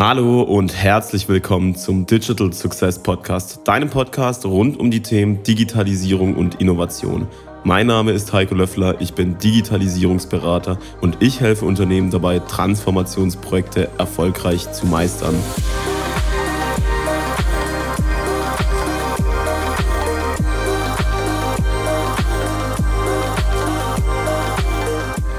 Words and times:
Hallo 0.00 0.42
und 0.42 0.76
herzlich 0.76 1.28
willkommen 1.28 1.74
zum 1.74 2.06
Digital 2.06 2.52
Success 2.52 3.02
Podcast, 3.02 3.66
deinem 3.66 3.90
Podcast 3.90 4.46
rund 4.46 4.78
um 4.78 4.92
die 4.92 5.02
Themen 5.02 5.42
Digitalisierung 5.42 6.36
und 6.36 6.60
Innovation. 6.60 7.26
Mein 7.64 7.88
Name 7.88 8.12
ist 8.12 8.32
Heiko 8.32 8.54
Löffler, 8.54 9.00
ich 9.00 9.14
bin 9.14 9.38
Digitalisierungsberater 9.38 10.78
und 11.00 11.20
ich 11.20 11.40
helfe 11.40 11.64
Unternehmen 11.64 12.12
dabei, 12.12 12.38
Transformationsprojekte 12.38 13.90
erfolgreich 13.98 14.70
zu 14.70 14.86
meistern. 14.86 15.34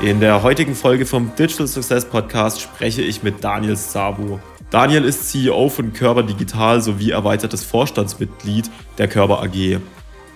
In 0.02 0.22
der 0.22 0.44
heutigen 0.44 0.76
Folge 0.76 1.06
vom 1.06 1.36
Digital 1.38 1.68
Success 1.68 2.06
Podcast 2.06 2.62
spreche 2.62 3.02
ich 3.02 3.22
mit 3.22 3.44
Daniel 3.44 3.76
Sabu. 3.76 4.40
Daniel 4.70 5.04
ist 5.04 5.30
CEO 5.30 5.68
von 5.68 5.92
Körper 5.92 6.24
Digital 6.24 6.82
sowie 6.82 7.10
erweitertes 7.10 7.66
Vorstandsmitglied 7.66 8.72
der 8.98 9.10
Körper 9.10 9.44
AG. 9.44 9.80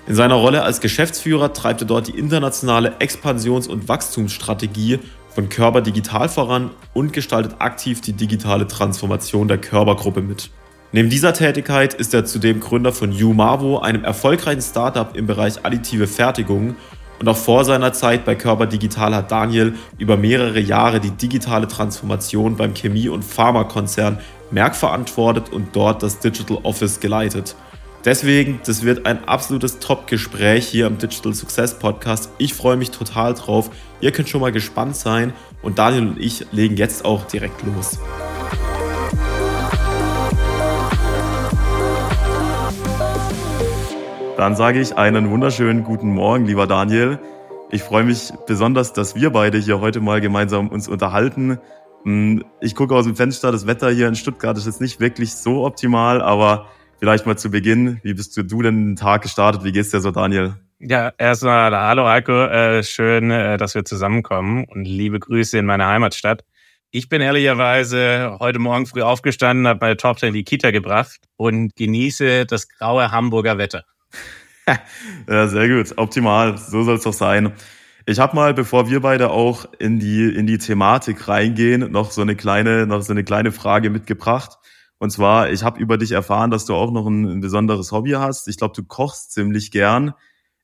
In 0.05 0.15
seiner 0.15 0.35
Rolle 0.35 0.63
als 0.63 0.81
Geschäftsführer 0.81 1.53
treibt 1.53 1.79
er 1.79 1.87
dort 1.87 2.09
die 2.09 2.19
internationale 2.19 2.99
Expansions- 2.99 3.69
und 3.69 3.87
Wachstumsstrategie 3.87 4.99
von 5.33 5.47
Körper 5.47 5.79
Digital 5.79 6.27
voran 6.27 6.69
und 6.93 7.13
gestaltet 7.13 7.55
aktiv 7.59 8.01
die 8.01 8.13
digitale 8.13 8.67
Transformation 8.67 9.47
der 9.47 9.59
Körpergruppe 9.59 10.21
mit. 10.21 10.49
Neben 10.91 11.09
dieser 11.09 11.33
Tätigkeit 11.33 11.93
ist 11.93 12.13
er 12.13 12.25
zudem 12.25 12.59
Gründer 12.59 12.91
von 12.91 13.11
UMavo, 13.11 13.79
einem 13.79 14.03
erfolgreichen 14.03 14.61
Startup 14.61 15.15
im 15.15 15.25
Bereich 15.25 15.65
additive 15.65 16.07
Fertigung 16.07 16.75
und 17.19 17.27
auch 17.27 17.37
vor 17.37 17.63
seiner 17.63 17.93
Zeit 17.93 18.25
bei 18.25 18.35
Körper 18.35 18.65
Digital 18.65 19.15
hat 19.15 19.31
Daniel 19.31 19.75
über 19.97 20.17
mehrere 20.17 20.59
Jahre 20.59 20.99
die 20.99 21.11
digitale 21.11 21.67
Transformation 21.67 22.57
beim 22.57 22.73
Chemie- 22.73 23.09
und 23.09 23.23
Pharmakonzern 23.23 24.19
Merck 24.51 24.75
verantwortet 24.75 25.49
und 25.51 25.75
dort 25.75 26.03
das 26.03 26.19
Digital 26.19 26.59
Office 26.63 26.99
geleitet. 26.99 27.55
Deswegen, 28.05 28.59
das 28.65 28.83
wird 28.83 29.05
ein 29.05 29.25
absolutes 29.27 29.79
Top-Gespräch 29.79 30.67
hier 30.67 30.87
im 30.87 30.97
Digital 30.97 31.33
Success 31.33 31.79
Podcast. 31.79 32.29
Ich 32.37 32.53
freue 32.53 32.75
mich 32.75 32.91
total 32.91 33.33
drauf. 33.33 33.69
Ihr 34.01 34.11
könnt 34.11 34.27
schon 34.27 34.41
mal 34.41 34.51
gespannt 34.51 34.97
sein 34.97 35.31
und 35.61 35.79
Daniel 35.79 36.09
und 36.09 36.19
ich 36.19 36.45
legen 36.51 36.75
jetzt 36.75 37.05
auch 37.05 37.23
direkt 37.25 37.63
los. 37.63 37.99
Dann 44.37 44.55
sage 44.55 44.81
ich 44.81 44.97
einen 44.97 45.29
wunderschönen 45.29 45.83
guten 45.83 46.09
Morgen, 46.09 46.45
lieber 46.45 46.65
Daniel. 46.65 47.19
Ich 47.69 47.83
freue 47.83 48.03
mich 48.03 48.33
besonders, 48.47 48.91
dass 48.91 49.15
wir 49.15 49.29
beide 49.29 49.59
hier 49.59 49.79
heute 49.79 50.01
mal 50.01 50.21
gemeinsam 50.21 50.69
uns 50.69 50.87
unterhalten. 50.87 51.59
Hm, 52.03 52.43
ich 52.59 52.73
gucke 52.73 52.95
aus 52.95 53.05
dem 53.05 53.15
Fenster, 53.15 53.51
das 53.51 53.67
Wetter 53.67 53.91
hier 53.91 54.07
in 54.07 54.15
Stuttgart 54.15 54.57
ist 54.57 54.65
jetzt 54.65 54.81
nicht 54.81 54.99
wirklich 54.99 55.35
so 55.35 55.65
optimal, 55.65 56.19
aber 56.19 56.65
vielleicht 56.99 57.27
mal 57.27 57.37
zu 57.37 57.51
Beginn, 57.51 57.99
wie 58.01 58.15
bist 58.15 58.35
du 58.35 58.43
denn 58.43 58.63
den 58.63 58.95
Tag 58.95 59.21
gestartet? 59.21 59.63
Wie 59.63 59.71
geht's 59.71 59.91
dir 59.91 60.01
so, 60.01 60.09
Daniel? 60.09 60.55
Ja, 60.79 61.13
erstmal 61.17 61.71
hallo 61.71 62.07
Heiko, 62.07 62.45
äh, 62.45 62.83
schön, 62.83 63.29
äh, 63.29 63.57
dass 63.57 63.75
wir 63.75 63.85
zusammenkommen 63.85 64.65
und 64.65 64.83
liebe 64.83 65.19
Grüße 65.19 65.59
in 65.59 65.67
meine 65.67 65.85
Heimatstadt. 65.85 66.43
Ich 66.89 67.07
bin 67.07 67.21
ehrlicherweise 67.21 68.37
heute 68.39 68.59
Morgen 68.59 68.87
früh 68.87 69.03
aufgestanden, 69.03 69.67
habe 69.67 69.79
meine 69.81 69.97
Tochter 69.97 70.27
in 70.27 70.33
die 70.33 70.43
Kita 70.43 70.71
gebracht 70.71 71.21
und 71.37 71.75
genieße 71.75 72.45
das 72.45 72.67
graue 72.67 73.11
Hamburger 73.11 73.57
Wetter. 73.57 73.85
ja, 75.27 75.47
sehr 75.47 75.67
gut. 75.69 75.97
Optimal. 75.97 76.57
So 76.57 76.83
soll 76.83 76.95
es 76.95 77.03
doch 77.03 77.13
sein. 77.13 77.53
Ich 78.05 78.19
habe 78.19 78.35
mal, 78.35 78.53
bevor 78.53 78.89
wir 78.89 78.99
beide 78.99 79.29
auch 79.29 79.65
in 79.79 79.99
die, 79.99 80.25
in 80.25 80.45
die 80.45 80.57
Thematik 80.57 81.27
reingehen, 81.27 81.91
noch 81.91 82.11
so 82.11 82.21
eine 82.21 82.35
kleine, 82.35 82.85
noch 82.85 83.01
so 83.01 83.13
eine 83.13 83.23
kleine 83.23 83.51
Frage 83.51 83.89
mitgebracht. 83.89 84.57
Und 84.97 85.09
zwar, 85.09 85.51
ich 85.51 85.63
habe 85.63 85.79
über 85.79 85.97
dich 85.97 86.11
erfahren, 86.11 86.51
dass 86.51 86.65
du 86.65 86.75
auch 86.75 86.91
noch 86.91 87.07
ein, 87.07 87.25
ein 87.25 87.41
besonderes 87.41 87.91
Hobby 87.91 88.11
hast. 88.11 88.47
Ich 88.47 88.57
glaube, 88.57 88.73
du 88.75 88.83
kochst 88.83 89.31
ziemlich 89.31 89.71
gern. 89.71 90.13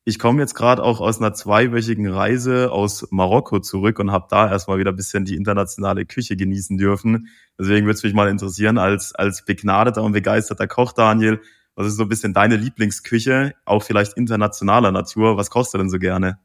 Ich 0.05 0.17
komme 0.17 0.41
jetzt 0.41 0.53
gerade 0.53 0.83
auch 0.83 1.01
aus 1.01 1.19
einer 1.19 1.33
zweiwöchigen 1.33 2.07
Reise 2.07 2.71
aus 2.71 3.07
Marokko 3.11 3.59
zurück 3.59 3.99
und 3.99 4.11
habe 4.11 4.27
da 4.29 4.49
erstmal 4.49 4.79
wieder 4.79 4.91
ein 4.91 4.95
bisschen 4.95 5.23
die 5.23 5.35
internationale 5.35 6.05
Küche 6.05 6.35
genießen 6.35 6.77
dürfen. 6.77 7.27
Deswegen 7.59 7.85
würde 7.85 7.97
es 7.97 8.03
mich 8.03 8.13
mal 8.13 8.29
interessieren, 8.29 8.77
als, 8.77 9.13
als 9.13 9.45
begnadeter 9.45 10.03
und 10.03 10.13
begeisterter 10.13 10.67
Koch, 10.67 10.93
Daniel, 10.93 11.41
was 11.79 11.87
ist 11.87 11.95
so 11.95 12.03
ein 12.03 12.09
bisschen 12.09 12.33
deine 12.33 12.57
Lieblingsküche, 12.57 13.53
auch 13.63 13.83
vielleicht 13.83 14.17
internationaler 14.17 14.91
Natur? 14.91 15.37
Was 15.37 15.49
kochst 15.49 15.73
du 15.73 15.77
denn 15.77 15.89
so 15.89 15.97
gerne? 15.97 16.37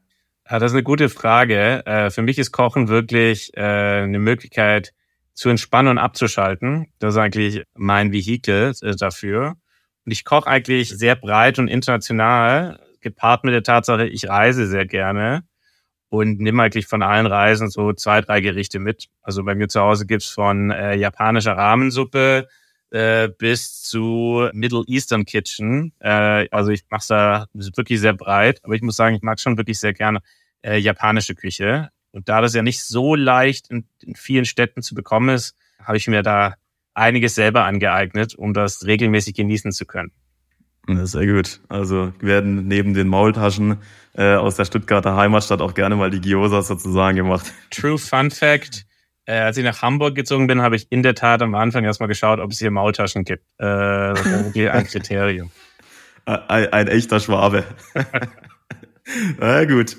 Ja, 0.49 0.59
das 0.59 0.71
ist 0.71 0.75
eine 0.75 0.83
gute 0.83 1.09
Frage. 1.09 1.85
Äh, 1.85 2.09
für 2.09 2.21
mich 2.21 2.39
ist 2.39 2.53
Kochen 2.53 2.87
wirklich 2.87 3.51
äh, 3.57 4.03
eine 4.03 4.19
Möglichkeit 4.19 4.93
zu 5.33 5.49
entspannen 5.49 5.89
und 5.89 5.97
abzuschalten. 5.97 6.87
Das 6.99 7.15
ist 7.15 7.17
eigentlich 7.17 7.63
mein 7.73 8.13
Vehikel 8.13 8.71
äh, 8.81 8.95
dafür. 8.95 9.57
Und 10.05 10.13
ich 10.13 10.23
koche 10.23 10.47
eigentlich 10.47 10.97
sehr 10.97 11.17
breit 11.17 11.59
und 11.59 11.67
international, 11.67 12.79
gepaart 13.01 13.43
mit 13.43 13.53
der 13.53 13.63
Tatsache, 13.63 14.07
ich 14.07 14.29
reise 14.29 14.67
sehr 14.67 14.85
gerne 14.85 15.43
und 16.07 16.39
nehme 16.39 16.63
eigentlich 16.63 16.87
von 16.87 17.03
allen 17.03 17.25
Reisen 17.25 17.69
so 17.69 17.91
zwei, 17.91 18.21
drei 18.21 18.39
Gerichte 18.39 18.79
mit. 18.79 19.07
Also 19.21 19.43
bei 19.43 19.53
mir 19.53 19.67
zu 19.67 19.81
Hause 19.81 20.05
gibt's 20.05 20.29
von 20.29 20.69
japanischer 20.69 21.57
Rahmensuppe 21.57 22.47
äh, 22.91 23.29
bis 23.29 23.81
zu 23.81 24.49
Middle 24.53 24.83
Eastern 24.87 25.25
Kitchen. 25.25 25.93
Äh, 25.99 26.47
also 26.51 26.71
ich 26.71 26.83
mache 26.89 27.05
da 27.07 27.45
wirklich 27.53 27.99
sehr 27.99 28.13
breit, 28.13 28.59
aber 28.63 28.73
ich 28.73 28.81
muss 28.81 28.95
sagen, 28.95 29.15
ich 29.15 29.21
mag 29.21 29.39
schon 29.39 29.57
wirklich 29.57 29.79
sehr 29.79 29.93
gerne 29.93 30.19
äh, 30.61 30.77
japanische 30.77 31.35
Küche. 31.35 31.89
Und 32.11 32.29
da 32.29 32.41
das 32.41 32.53
ja 32.53 32.61
nicht 32.61 32.83
so 32.83 33.15
leicht 33.15 33.69
in, 33.69 33.85
in 34.01 34.15
vielen 34.15 34.45
Städten 34.45 34.81
zu 34.81 34.95
bekommen 34.95 35.29
ist, 35.29 35.55
habe 35.83 35.97
ich 35.97 36.07
mir 36.07 36.23
da 36.23 36.55
einiges 36.93 37.35
selber 37.35 37.65
angeeignet, 37.65 38.35
um 38.35 38.53
das 38.53 38.85
regelmäßig 38.85 39.35
genießen 39.35 39.71
zu 39.71 39.85
können. 39.85 40.11
Das 40.87 40.99
ist 40.99 41.11
sehr 41.11 41.27
gut. 41.27 41.61
Also 41.67 42.13
werden 42.19 42.67
neben 42.67 42.93
den 42.93 43.07
Maultaschen 43.07 43.77
äh, 44.13 44.35
aus 44.35 44.55
der 44.55 44.65
Stuttgarter 44.65 45.15
Heimatstadt 45.15 45.61
auch 45.61 45.73
gerne 45.73 45.95
mal 45.95 46.11
die 46.11 46.21
Gyosas 46.21 46.67
sozusagen 46.67 47.17
gemacht. 47.17 47.51
True 47.71 47.97
Fun 47.97 48.31
Fact. 48.31 48.85
Äh, 49.25 49.39
als 49.39 49.57
ich 49.57 49.63
nach 49.63 49.81
Hamburg 49.81 50.15
gezogen 50.15 50.47
bin, 50.47 50.61
habe 50.61 50.75
ich 50.75 50.87
in 50.91 51.01
der 51.01 51.15
Tat 51.15 51.41
am 51.41 51.55
Anfang 51.55 51.83
erstmal 51.83 52.07
geschaut, 52.07 52.39
ob 52.39 52.51
es 52.51 52.59
hier 52.59 52.69
Maultaschen 52.71 53.23
gibt. 53.23 53.43
Äh, 53.57 53.65
das 53.65 54.25
war 54.25 54.45
wirklich 54.45 54.69
ein 54.69 54.83
Kriterium. 54.87 55.51
Ein, 56.25 56.71
ein 56.71 56.87
echter 56.87 57.19
Schwabe. 57.19 57.63
Na 59.39 59.65
gut. 59.65 59.97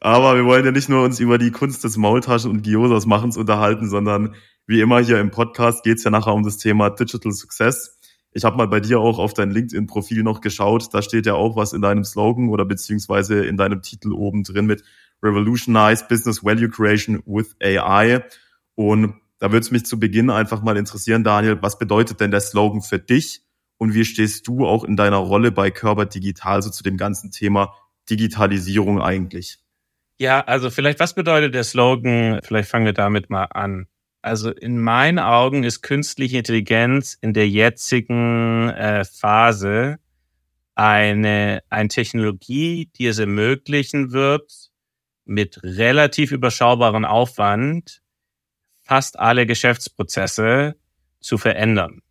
Aber 0.00 0.36
wir 0.36 0.44
wollen 0.44 0.64
ja 0.64 0.72
nicht 0.72 0.88
nur 0.88 1.04
uns 1.04 1.20
über 1.20 1.38
die 1.38 1.50
Kunst 1.50 1.84
des 1.84 1.96
Maultaschen 1.96 2.50
und 2.50 2.62
Giosas 2.62 3.06
Machens 3.06 3.36
unterhalten, 3.36 3.88
sondern 3.88 4.34
wie 4.66 4.80
immer 4.80 5.00
hier 5.00 5.20
im 5.20 5.30
Podcast 5.30 5.84
geht 5.84 5.98
es 5.98 6.04
ja 6.04 6.10
nachher 6.10 6.34
um 6.34 6.42
das 6.42 6.58
Thema 6.58 6.90
Digital 6.90 7.32
Success. 7.32 7.98
Ich 8.32 8.44
habe 8.44 8.56
mal 8.56 8.68
bei 8.68 8.80
dir 8.80 9.00
auch 9.00 9.18
auf 9.18 9.32
dein 9.32 9.50
LinkedIn-Profil 9.50 10.22
noch 10.22 10.42
geschaut. 10.42 10.92
Da 10.92 11.00
steht 11.00 11.24
ja 11.24 11.34
auch 11.34 11.56
was 11.56 11.72
in 11.72 11.80
deinem 11.80 12.04
Slogan 12.04 12.50
oder 12.50 12.66
beziehungsweise 12.66 13.46
in 13.46 13.56
deinem 13.56 13.80
Titel 13.80 14.12
oben 14.12 14.42
drin 14.42 14.66
mit 14.66 14.84
Revolutionize 15.22 16.04
Business 16.08 16.44
Value 16.44 16.68
Creation 16.68 17.22
with 17.24 17.56
AI. 17.62 18.22
Und 18.76 19.14
da 19.38 19.50
würde 19.50 19.64
es 19.64 19.70
mich 19.70 19.84
zu 19.84 19.98
Beginn 19.98 20.30
einfach 20.30 20.62
mal 20.62 20.76
interessieren, 20.76 21.24
Daniel, 21.24 21.60
was 21.60 21.78
bedeutet 21.78 22.20
denn 22.20 22.30
der 22.30 22.40
Slogan 22.40 22.82
für 22.82 22.98
dich 22.98 23.42
und 23.78 23.94
wie 23.94 24.04
stehst 24.04 24.46
du 24.46 24.66
auch 24.66 24.84
in 24.84 24.96
deiner 24.96 25.16
Rolle 25.16 25.50
bei 25.50 25.70
Körper 25.70 26.06
Digital 26.06 26.62
so 26.62 26.70
zu 26.70 26.82
dem 26.82 26.96
ganzen 26.96 27.30
Thema 27.30 27.74
Digitalisierung 28.08 29.02
eigentlich? 29.02 29.58
Ja, 30.18 30.40
also 30.40 30.70
vielleicht, 30.70 31.00
was 31.00 31.14
bedeutet 31.14 31.54
der 31.54 31.64
Slogan? 31.64 32.40
Vielleicht 32.42 32.70
fangen 32.70 32.86
wir 32.86 32.94
damit 32.94 33.28
mal 33.28 33.44
an. 33.44 33.86
Also 34.22 34.50
in 34.50 34.78
meinen 34.78 35.18
Augen 35.18 35.62
ist 35.62 35.82
künstliche 35.82 36.38
Intelligenz 36.38 37.18
in 37.20 37.34
der 37.34 37.48
jetzigen 37.48 38.70
äh, 38.70 39.04
Phase 39.04 39.98
eine, 40.74 41.62
eine 41.68 41.88
Technologie, 41.88 42.90
die 42.96 43.06
es 43.06 43.18
ermöglichen 43.18 44.12
wird, 44.12 44.70
mit 45.24 45.62
relativ 45.62 46.32
überschaubarem 46.32 47.04
Aufwand 47.04 48.02
fast 48.86 49.18
alle 49.18 49.46
Geschäftsprozesse 49.46 50.76
zu 51.20 51.38
verändern. 51.38 52.02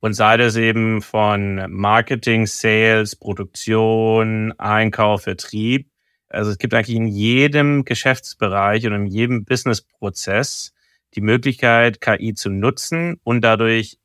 Und 0.00 0.14
sei 0.14 0.36
das 0.36 0.56
eben 0.56 1.00
von 1.00 1.70
Marketing, 1.70 2.46
Sales, 2.46 3.14
Produktion, 3.16 4.52
Einkauf, 4.58 5.22
Vertrieb. 5.22 5.88
Also 6.28 6.50
es 6.50 6.58
gibt 6.58 6.74
eigentlich 6.74 6.96
in 6.96 7.06
jedem 7.06 7.84
Geschäftsbereich 7.84 8.86
und 8.86 8.94
in 8.94 9.06
jedem 9.06 9.44
Businessprozess 9.44 10.72
die 11.14 11.20
Möglichkeit, 11.20 12.00
KI 12.00 12.34
zu 12.34 12.50
nutzen 12.50 13.20
und 13.22 13.42
dadurch 13.42 13.98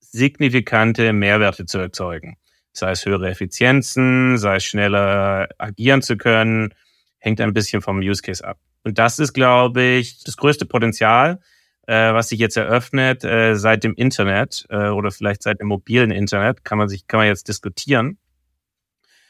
signifikante 0.00 1.12
Mehrwerte 1.12 1.66
zu 1.66 1.78
erzeugen. 1.78 2.36
Sei 2.72 2.90
es 2.90 3.06
höhere 3.06 3.30
Effizienzen, 3.30 4.38
sei 4.38 4.56
es 4.56 4.64
schneller 4.64 5.48
agieren 5.56 6.02
zu 6.02 6.16
können, 6.16 6.74
hängt 7.18 7.40
ein 7.40 7.54
bisschen 7.54 7.80
vom 7.80 8.00
Use 8.00 8.22
Case 8.22 8.46
ab. 8.46 8.58
Und 8.84 8.98
das 8.98 9.18
ist, 9.18 9.32
glaube 9.32 9.82
ich, 9.82 10.22
das 10.24 10.36
größte 10.36 10.66
Potenzial, 10.66 11.40
äh, 11.86 12.12
was 12.12 12.28
sich 12.28 12.38
jetzt 12.38 12.56
eröffnet 12.56 13.24
äh, 13.24 13.54
seit 13.56 13.84
dem 13.84 13.94
Internet 13.94 14.66
äh, 14.70 14.88
oder 14.88 15.10
vielleicht 15.10 15.42
seit 15.42 15.60
dem 15.60 15.68
mobilen 15.68 16.10
Internet, 16.10 16.64
kann 16.64 16.78
man 16.78 16.88
sich, 16.88 17.06
kann 17.06 17.18
man 17.18 17.26
jetzt 17.26 17.48
diskutieren, 17.48 18.18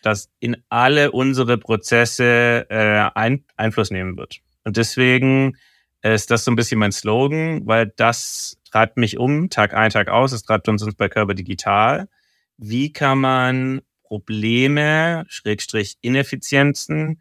dass 0.02 0.30
in 0.38 0.56
alle 0.68 1.12
unsere 1.12 1.58
Prozesse 1.58 2.66
äh, 2.68 3.10
ein, 3.14 3.44
Einfluss 3.56 3.90
nehmen 3.90 4.16
wird. 4.16 4.40
Und 4.64 4.76
deswegen 4.76 5.56
ist 6.02 6.30
das 6.30 6.44
so 6.44 6.50
ein 6.50 6.56
bisschen 6.56 6.78
mein 6.78 6.92
Slogan, 6.92 7.66
weil 7.66 7.92
das 7.96 8.58
treibt 8.70 8.96
mich 8.96 9.18
um, 9.18 9.50
Tag 9.50 9.74
ein, 9.74 9.90
Tag 9.90 10.08
aus, 10.08 10.32
es 10.32 10.42
treibt 10.42 10.68
uns, 10.68 10.82
uns 10.82 10.94
bei 10.94 11.08
Körper 11.08 11.34
Digital. 11.34 12.08
Wie 12.56 12.92
kann 12.92 13.18
man 13.18 13.80
Probleme, 14.04 15.24
Schrägstrich 15.28 15.96
Ineffizienzen 16.00 17.20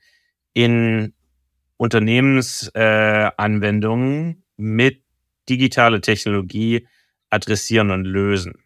in 0.54 1.15
Unternehmensanwendungen 1.78 4.30
äh, 4.30 4.36
mit 4.58 5.04
digitaler 5.50 6.02
Technologie 6.02 6.88
adressieren 7.30 7.92
und 7.92 8.06
lösen. 8.06 8.66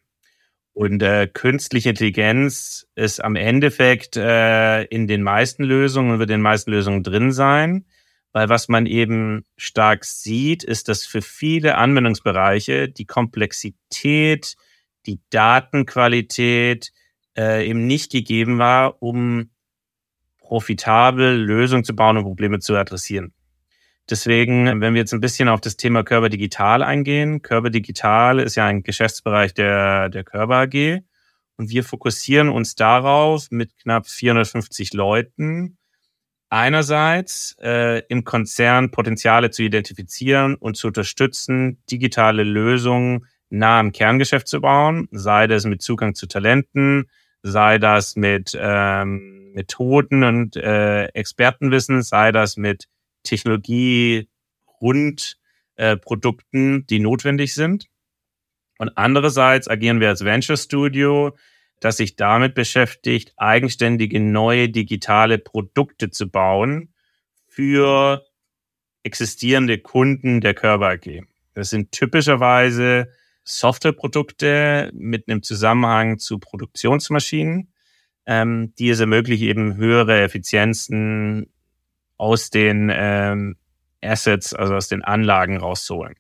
Und 0.73 1.03
äh, 1.03 1.27
künstliche 1.27 1.89
Intelligenz 1.89 2.88
ist 2.95 3.23
am 3.23 3.35
Endeffekt 3.35 4.15
äh, 4.15 4.83
in 4.83 5.07
den 5.07 5.23
meisten 5.23 5.63
Lösungen 5.63 6.11
und 6.11 6.19
wird 6.19 6.29
in 6.29 6.35
den 6.35 6.41
meisten 6.41 6.71
Lösungen 6.71 7.03
drin 7.03 7.31
sein. 7.31 7.85
Weil 8.31 8.47
was 8.47 8.69
man 8.69 8.85
eben 8.85 9.44
stark 9.57 10.06
sieht, 10.06 10.63
ist, 10.63 10.88
dass 10.88 11.06
für 11.06 11.21
viele 11.21 11.75
Anwendungsbereiche 11.75 12.88
die 12.88 13.06
Komplexität, 13.06 14.56
die 15.07 15.19
Datenqualität 15.31 16.91
äh, 17.35 17.67
eben 17.67 17.88
nicht 17.88 18.11
gegeben 18.11 18.59
war, 18.59 19.01
um 19.01 19.50
profitabel 20.50 21.36
Lösungen 21.36 21.84
zu 21.84 21.96
bauen 21.96 22.18
und 22.18 22.24
Probleme 22.24 22.57
zu 22.57 22.75
adressieren. 22.75 23.34
Deswegen, 24.10 24.81
wenn 24.81 24.96
wir 24.96 25.01
jetzt 25.01 25.13
ein 25.13 25.22
bisschen 25.22 25.48
auf 25.48 25.62
das 25.62 25.78
Thema 25.78 26.04
Körper 26.04 26.30
Digital 26.30 26.81
eingehen, 26.81 27.44
Körper 27.44 27.69
Digital 27.69 28.40
ist 28.40 28.56
ja 28.56 28.66
ein 28.66 28.81
Geschäftsbereich 28.81 29.54
der, 29.54 30.10
der 30.10 30.24
Körper 30.24 30.56
AG 30.56 31.01
und 31.57 31.69
wir 31.69 31.84
fokussieren 31.84 32.50
uns 32.50 32.74
darauf 32.74 33.51
mit 33.51 33.78
knapp 33.78 34.07
450 34.07 34.94
Leuten, 34.94 35.78
einerseits 36.50 37.56
äh, 37.62 38.02
im 38.10 38.24
Konzern 38.24 38.90
Potenziale 38.90 39.52
zu 39.52 39.62
identifizieren 39.62 40.56
und 40.56 40.78
zu 40.78 40.88
unterstützen, 40.88 41.78
digitale 41.92 42.44
Lösungen 42.44 43.28
nah 43.52 43.80
am 43.80 43.92
Kerngeschäft 43.92 44.48
zu 44.48 44.62
bauen, 44.62 45.07
sei 45.12 45.45
das 45.45 45.66
mit 45.66 45.84
Zugang 45.84 46.16
zu 46.16 46.25
Talenten, 46.25 47.07
sei 47.44 47.78
das 47.78 48.16
mit 48.16 48.57
ähm, 48.60 49.38
Methoden 49.54 50.24
und 50.24 50.56
äh, 50.56 51.06
Expertenwissen, 51.07 52.01
sei 52.01 52.31
das 52.31 52.57
mit 52.57 52.88
Technologie 53.24 54.30
rund 54.81 55.38
äh, 55.75 55.98
Produkten, 55.98 56.86
die 56.88 57.00
notwendig 57.00 57.54
sind. 57.54 57.88
Und 58.78 58.98
andererseits 58.98 59.68
agieren 59.68 60.00
wir 60.00 60.10
als 60.10 60.24
Venture 60.24 60.57
Studio, 60.57 61.38
das 61.80 61.98
sich 61.98 62.16
damit 62.16 62.56
beschäftigt, 62.56 63.34
eigenständige 63.38 64.19
neue 64.19 64.69
digitale 64.69 65.38
Produkte 65.38 66.10
zu 66.10 66.30
bauen 66.30 66.94
für 67.48 68.25
existierende 69.04 69.80
Kunden 69.80 70.42
der 70.42 70.54
Körper 70.54 70.90
AG. 70.90 71.24
Das 71.54 71.69
sind 71.69 71.92
typischerweise 71.92 73.10
Softwareprodukte 73.44 74.92
mit 74.94 75.28
einem 75.28 75.42
Zusammenhang 75.44 76.19
zu 76.19 76.38
Produktionsmaschinen, 76.40 77.74
ähm, 78.30 78.76
die 78.78 78.92
es 78.92 79.00
ermöglichen, 79.00 79.48
eben 79.48 79.76
höhere 79.76 80.22
Effizienzen 80.22 81.52
aus 82.16 82.52
den 82.52 82.92
ähm, 82.94 83.58
Assets, 84.04 84.54
also 84.54 84.76
aus 84.76 84.88
den 84.88 85.04
Anlagen 85.04 85.58
rauszuholen. 85.58 86.16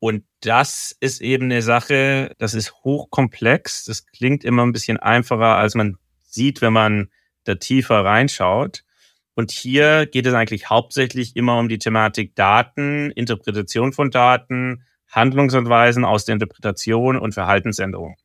Und 0.00 0.24
das 0.40 0.94
ist 1.00 1.22
eben 1.22 1.44
eine 1.44 1.62
Sache, 1.62 2.34
das 2.36 2.52
ist 2.52 2.74
hochkomplex. 2.84 3.86
Das 3.86 4.06
klingt 4.06 4.44
immer 4.44 4.66
ein 4.66 4.72
bisschen 4.72 4.98
einfacher, 4.98 5.56
als 5.56 5.74
man 5.74 5.96
sieht, 6.24 6.60
wenn 6.60 6.74
man 6.74 7.08
da 7.44 7.54
tiefer 7.54 8.04
reinschaut. 8.04 8.84
Und 9.34 9.50
hier 9.50 10.04
geht 10.04 10.26
es 10.26 10.34
eigentlich 10.34 10.68
hauptsächlich 10.68 11.36
immer 11.36 11.58
um 11.58 11.70
die 11.70 11.78
Thematik 11.78 12.34
Daten, 12.34 13.12
Interpretation 13.12 13.94
von 13.94 14.10
Daten, 14.10 14.84
Handlungsanweisen 15.08 16.04
aus 16.04 16.26
der 16.26 16.34
Interpretation 16.34 17.16
und 17.16 17.32
Verhaltensänderung. 17.32 18.16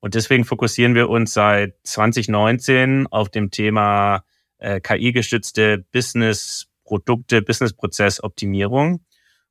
Und 0.00 0.14
deswegen 0.14 0.44
fokussieren 0.44 0.94
wir 0.94 1.08
uns 1.08 1.32
seit 1.32 1.74
2019 1.84 3.06
auf 3.08 3.28
dem 3.28 3.50
Thema 3.50 4.24
äh, 4.58 4.80
KI-gestützte 4.80 5.84
Business-Produkte, 5.92 7.42
Business-Prozess-Optimierung. 7.42 9.00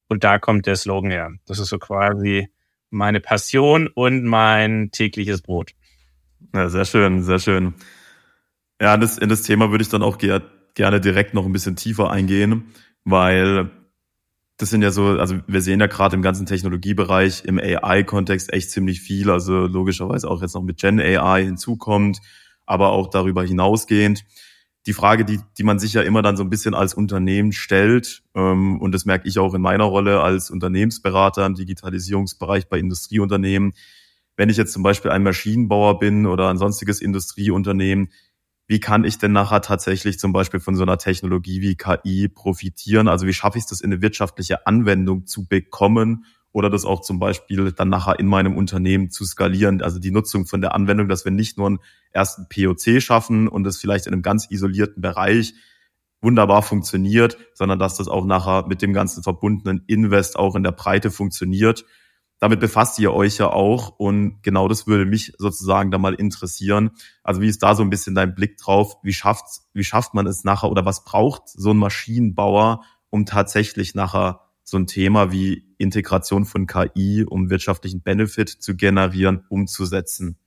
Und 0.08 0.24
da 0.24 0.40
kommt 0.40 0.68
der 0.68 0.76
Slogan 0.76 1.12
her. 1.12 1.32
Das 1.46 1.60
ist 1.60 1.70
so 1.70 1.80
quasi 1.80 2.50
meine 2.90 3.20
Passion 3.20 3.88
und 3.88 4.24
mein 4.24 4.92
tägliches 4.92 5.42
Brot. 5.42 5.72
Ja, 6.54 6.70
sehr 6.70 6.86
schön, 6.86 7.24
sehr 7.24 7.40
schön. 7.40 7.74
Ja, 8.80 8.98
das, 8.98 9.18
in 9.18 9.30
das 9.30 9.42
Thema 9.42 9.72
würde 9.72 9.82
ich 9.82 9.90
dann 9.90 10.04
auch 10.04 10.18
ger 10.18 10.42
gerne 10.76 11.00
direkt 11.00 11.34
noch 11.34 11.46
ein 11.46 11.54
bisschen 11.54 11.78
tiefer 11.78 12.12
eingehen, 12.12 12.74
weil 13.06 13.70
das 14.58 14.70
sind 14.70 14.82
ja 14.82 14.92
so, 14.92 15.08
also 15.20 15.36
wir 15.48 15.62
sehen 15.62 15.80
ja 15.80 15.88
gerade 15.88 16.16
im 16.16 16.22
ganzen 16.22 16.46
Technologiebereich, 16.46 17.44
im 17.46 17.60
AI-Kontext 17.60 18.54
echt 18.54 18.72
ziemlich 18.72 19.02
viel, 19.02 19.30
also 19.30 19.68
logischerweise 19.68 20.30
auch 20.30 20.42
jetzt 20.42 20.56
noch 20.56 20.64
mit 20.64 20.78
Gen 20.78 21.00
AI 21.00 21.44
hinzukommt, 21.44 22.20
aber 22.66 22.90
auch 22.92 23.10
darüber 23.10 23.44
hinausgehend 23.44 24.26
die 24.86 24.94
Frage, 24.94 25.26
die, 25.26 25.40
die 25.58 25.64
man 25.64 25.80
sich 25.80 25.94
ja 25.94 26.02
immer 26.02 26.22
dann 26.22 26.38
so 26.38 26.44
ein 26.44 26.50
bisschen 26.50 26.76
als 26.76 26.94
Unternehmen 26.94 27.52
stellt, 27.52 28.24
ähm, 28.36 28.80
und 28.80 28.92
das 28.92 29.06
merke 29.06 29.28
ich 29.28 29.40
auch 29.40 29.54
in 29.54 29.62
meiner 29.62 29.86
Rolle 29.86 30.22
als 30.22 30.52
Unternehmensberater 30.52 31.46
im 31.46 31.56
Digitalisierungsbereich 31.56 32.68
bei 32.70 32.78
Industrieunternehmen. 32.78 33.74
Wenn 34.38 34.50
ich 34.50 34.58
jetzt 34.58 34.74
zum 34.74 34.84
Beispiel 34.84 35.12
ein 35.12 35.24
Maschinenbauer 35.24 35.98
bin 35.98 36.28
oder 36.28 36.50
ein 36.50 36.58
sonstiges 36.58 37.02
Industrieunternehmen, 37.02 38.10
wie 38.68 38.80
kann 38.80 39.04
ich 39.04 39.18
denn 39.18 39.32
nachher 39.32 39.62
tatsächlich 39.62 40.20
zum 40.20 40.34
Beispiel 40.34 40.60
von 40.60 40.76
so 40.76 40.84
einer 40.84 40.98
Technologie 40.98 41.62
wie 41.62 41.76
KI 41.76 42.28
profitieren? 42.28 43.08
Also 43.08 43.28
wie 43.28 43.34
schaffe 43.34 43.58
ich 43.58 43.66
es, 43.66 43.70
das 43.70 43.82
in 43.82 43.92
eine 43.92 44.02
wirtschaftliche 44.02 44.66
Anwendung 44.66 45.28
zu 45.28 45.46
bekommen 45.46 46.26
oder 46.52 46.70
das 46.70 46.86
auch 46.86 47.02
zum 47.02 47.20
Beispiel 47.20 47.72
dann 47.74 47.90
nachher 47.90 48.18
in 48.18 48.28
meinem 48.28 48.56
Unternehmen 48.56 49.12
zu 49.12 49.26
skalieren. 49.26 49.82
Also 49.82 50.00
die 50.00 50.12
Nutzung 50.12 50.46
von 50.46 50.62
der 50.62 50.74
Anwendung, 50.74 51.10
dass 51.10 51.26
wir 51.26 51.32
nicht 51.32 51.58
nur 51.58 51.68
einen 51.68 51.80
ersten 52.12 52.48
POC 52.48 53.02
schaffen 53.02 53.48
und 53.48 53.66
das 53.66 53.78
vielleicht 53.78 54.08
in 54.08 54.14
einem 54.14 54.22
ganz 54.22 54.50
isolierten 54.50 55.02
Bereich 55.02 55.54
wunderbar 56.22 56.64
funktioniert, 56.64 57.38
sondern 57.54 57.78
dass 57.78 57.98
das 57.98 58.08
auch 58.08 58.26
nachher 58.26 58.66
mit 58.68 58.82
dem 58.82 58.94
ganzen 58.94 59.22
verbundenen 59.22 59.84
Invest 59.86 60.40
auch 60.40 60.56
in 60.56 60.64
der 60.64 60.72
Breite 60.72 61.12
funktioniert. 61.12 61.86
Damit 62.46 62.60
befasst 62.60 63.00
ihr 63.00 63.12
euch 63.12 63.40
ja 63.40 63.48
auch 63.48 63.90
und 63.98 64.44
genau 64.44 64.68
das 64.68 64.86
würde 64.86 65.08
mich 65.08 65.34
sozusagen 65.40 65.90
da 65.90 65.98
mal 65.98 66.14
interessieren. 66.14 66.92
Also 67.24 67.42
wie 67.42 67.48
ist 67.48 67.64
da 67.64 67.74
so 67.74 67.82
ein 67.82 67.90
bisschen 67.90 68.14
dein 68.14 68.36
Blick 68.36 68.60
drauf? 68.60 68.98
Wie 69.02 69.14
schafft, 69.14 69.46
wie 69.74 69.84
schafft 69.84 70.14
man 70.14 70.28
es 70.28 70.44
nachher 70.44 70.70
oder 70.70 70.86
was 70.86 71.06
braucht 71.06 71.50
so 71.50 71.72
ein 71.72 71.78
Maschinenbauer, 71.78 72.84
um 73.10 73.26
tatsächlich 73.26 73.96
nachher 73.96 74.42
so 74.64 74.78
ein 74.78 74.86
Thema 74.86 75.32
wie 75.32 75.74
Integration 75.80 76.46
von 76.46 76.68
KI, 76.68 77.26
um 77.28 77.50
wirtschaftlichen 77.50 78.04
Benefit 78.04 78.50
zu 78.50 78.76
generieren, 78.76 79.44
umzusetzen? 79.50 80.38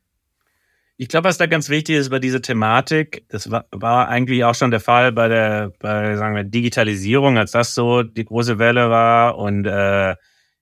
Ich 0.99 1.09
glaube, 1.09 1.25
was 1.25 1.38
da 1.38 1.47
ganz 1.47 1.69
wichtig 1.69 1.97
ist 1.97 2.11
bei 2.11 2.21
dieser 2.21 2.43
Thematik, 2.43 3.25
das 3.28 3.50
war, 3.50 3.67
war, 3.73 4.07
eigentlich 4.07 4.45
auch 4.45 4.55
schon 4.55 4.71
der 4.71 4.78
Fall 4.78 5.11
bei 5.11 5.26
der, 5.26 5.73
bei, 5.81 6.14
sagen 6.14 6.37
wir, 6.37 6.45
Digitalisierung, 6.45 7.38
als 7.38 7.50
das 7.50 7.75
so 7.75 8.05
die 8.05 8.25
große 8.25 8.61
Welle 8.61 8.88
war 8.88 9.37
und 9.37 9.64
äh, 9.67 10.14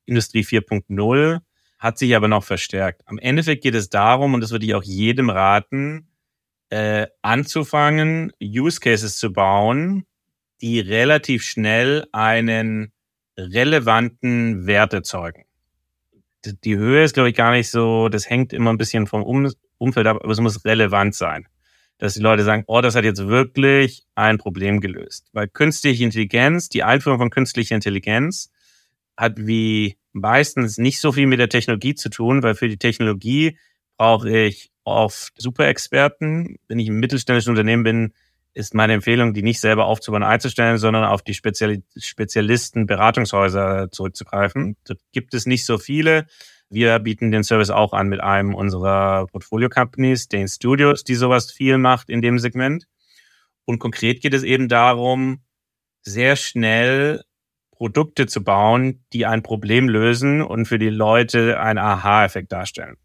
Industrie 0.06 0.42
4.0, 0.42 1.40
hat 1.78 1.98
sich 1.98 2.16
aber 2.16 2.28
noch 2.28 2.44
verstärkt. 2.44 3.02
Am 3.06 3.18
Endeffekt 3.18 3.62
geht 3.62 3.74
es 3.74 3.90
darum, 3.90 4.34
und 4.34 4.40
das 4.40 4.50
würde 4.50 4.66
ich 4.66 4.74
auch 4.74 4.82
jedem 4.82 5.30
raten, 5.30 6.08
äh, 6.70 7.06
anzufangen, 7.22 8.32
Use 8.42 8.80
Cases 8.80 9.16
zu 9.18 9.32
bauen, 9.32 10.06
die 10.60 10.80
relativ 10.80 11.42
schnell 11.42 12.06
einen 12.12 12.92
relevanten 13.36 14.66
Wert 14.66 14.94
erzeugen. 14.94 15.44
Die 16.64 16.76
Höhe 16.76 17.04
ist, 17.04 17.14
glaube 17.14 17.30
ich, 17.30 17.36
gar 17.36 17.52
nicht 17.52 17.70
so, 17.70 18.08
das 18.08 18.30
hängt 18.30 18.52
immer 18.52 18.72
ein 18.72 18.78
bisschen 18.78 19.06
vom 19.06 19.22
um 19.22 19.50
Umfeld 19.78 20.06
ab, 20.06 20.18
aber 20.22 20.32
es 20.32 20.40
muss 20.40 20.64
relevant 20.64 21.14
sein. 21.14 21.46
Dass 21.98 22.14
die 22.14 22.20
Leute 22.20 22.44
sagen, 22.44 22.64
oh, 22.66 22.80
das 22.80 22.94
hat 22.94 23.04
jetzt 23.04 23.26
wirklich 23.26 24.04
ein 24.14 24.38
Problem 24.38 24.80
gelöst. 24.80 25.28
Weil 25.32 25.48
künstliche 25.48 26.04
Intelligenz, 26.04 26.68
die 26.68 26.82
Einführung 26.82 27.18
von 27.18 27.30
künstlicher 27.30 27.74
Intelligenz 27.74 28.52
hat 29.16 29.34
wie 29.38 29.96
meistens 30.12 30.78
nicht 30.78 31.00
so 31.00 31.12
viel 31.12 31.26
mit 31.26 31.38
der 31.38 31.48
Technologie 31.48 31.94
zu 31.94 32.08
tun, 32.08 32.42
weil 32.42 32.54
für 32.54 32.68
die 32.68 32.78
Technologie 32.78 33.58
brauche 33.96 34.30
ich 34.30 34.70
oft 34.84 35.32
Superexperten. 35.36 36.56
Wenn 36.68 36.78
ich 36.78 36.88
im 36.88 36.98
mittelständischen 36.98 37.50
Unternehmen 37.50 37.82
bin, 37.82 38.12
ist 38.54 38.74
meine 38.74 38.94
Empfehlung, 38.94 39.34
die 39.34 39.42
nicht 39.42 39.60
selber 39.60 39.84
aufzubauen, 39.84 40.22
einzustellen, 40.22 40.78
sondern 40.78 41.04
auf 41.04 41.22
die 41.22 41.34
Spezial 41.34 41.82
Spezialisten, 41.96 42.86
Beratungshäuser 42.86 43.90
zurückzugreifen. 43.90 44.76
Dort 44.86 45.00
gibt 45.12 45.34
es 45.34 45.44
nicht 45.44 45.66
so 45.66 45.76
viele. 45.76 46.26
Wir 46.70 46.98
bieten 46.98 47.30
den 47.30 47.44
Service 47.44 47.70
auch 47.70 47.92
an 47.92 48.08
mit 48.08 48.20
einem 48.20 48.54
unserer 48.54 49.26
Portfolio-Companies, 49.26 50.28
den 50.28 50.48
Studios, 50.48 51.04
die 51.04 51.14
sowas 51.14 51.52
viel 51.52 51.78
macht 51.78 52.08
in 52.08 52.22
dem 52.22 52.38
Segment. 52.38 52.86
Und 53.66 53.78
konkret 53.78 54.22
geht 54.22 54.34
es 54.34 54.42
eben 54.42 54.68
darum, 54.68 55.42
sehr 56.02 56.36
schnell 56.36 57.22
Produkte 57.76 58.26
zu 58.26 58.42
bauen, 58.42 59.04
die 59.12 59.26
ein 59.26 59.42
Problem 59.42 59.88
lösen 59.88 60.42
und 60.42 60.66
für 60.66 60.78
die 60.78 60.88
Leute 60.88 61.60
einen 61.60 61.78
Aha-Effekt 61.78 62.50
darstellen. 62.50 62.96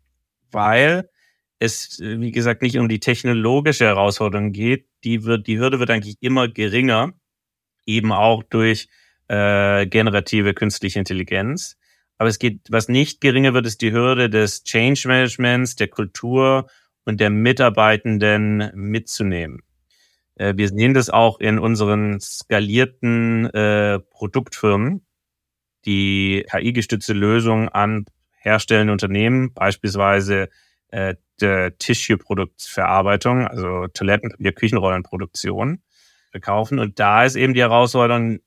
Weil 0.51 1.09
es, 1.59 1.99
wie 1.99 2.31
gesagt, 2.31 2.61
nicht 2.61 2.77
um 2.77 2.89
die 2.89 2.99
technologische 2.99 3.85
Herausforderung 3.85 4.51
geht. 4.51 4.87
Die, 5.03 5.25
wird, 5.25 5.47
die 5.47 5.59
Hürde 5.59 5.79
wird 5.79 5.91
eigentlich 5.91 6.17
immer 6.21 6.47
geringer, 6.47 7.13
eben 7.85 8.11
auch 8.11 8.43
durch 8.43 8.87
äh, 9.27 9.85
generative 9.85 10.53
künstliche 10.53 10.99
Intelligenz. 10.99 11.77
Aber 12.17 12.29
es 12.29 12.39
geht, 12.39 12.61
was 12.69 12.87
nicht 12.87 13.21
geringer 13.21 13.53
wird, 13.53 13.65
ist 13.65 13.81
die 13.81 13.91
Hürde 13.91 14.29
des 14.29 14.63
Change 14.63 15.07
Managements, 15.07 15.75
der 15.75 15.87
Kultur 15.87 16.67
und 17.05 17.19
der 17.19 17.29
Mitarbeitenden 17.29 18.71
mitzunehmen. 18.73 19.61
Äh, 20.35 20.53
wir 20.55 20.69
sehen 20.69 20.93
das 20.93 21.09
auch 21.09 21.39
in 21.39 21.59
unseren 21.59 22.19
skalierten 22.19 23.45
äh, 23.53 23.99
Produktfirmen, 23.99 25.05
die 25.85 26.45
KI-gestützte 26.49 27.13
Lösungen 27.13 27.69
an 27.69 28.05
herstellende 28.31 28.91
Unternehmen, 28.91 29.53
beispielsweise 29.53 30.49
äh, 30.89 31.15
der 31.39 31.77
Tissue-Produktverarbeitung, 31.77 33.47
also 33.47 33.87
Toilettenpapier, 33.87 34.53
Küchenrollenproduktion, 34.53 35.81
verkaufen. 36.31 36.79
Und 36.79 36.99
da 36.99 37.25
ist 37.25 37.35
eben 37.35 37.53
die 37.53 37.61
Herausforderung, 37.61 38.39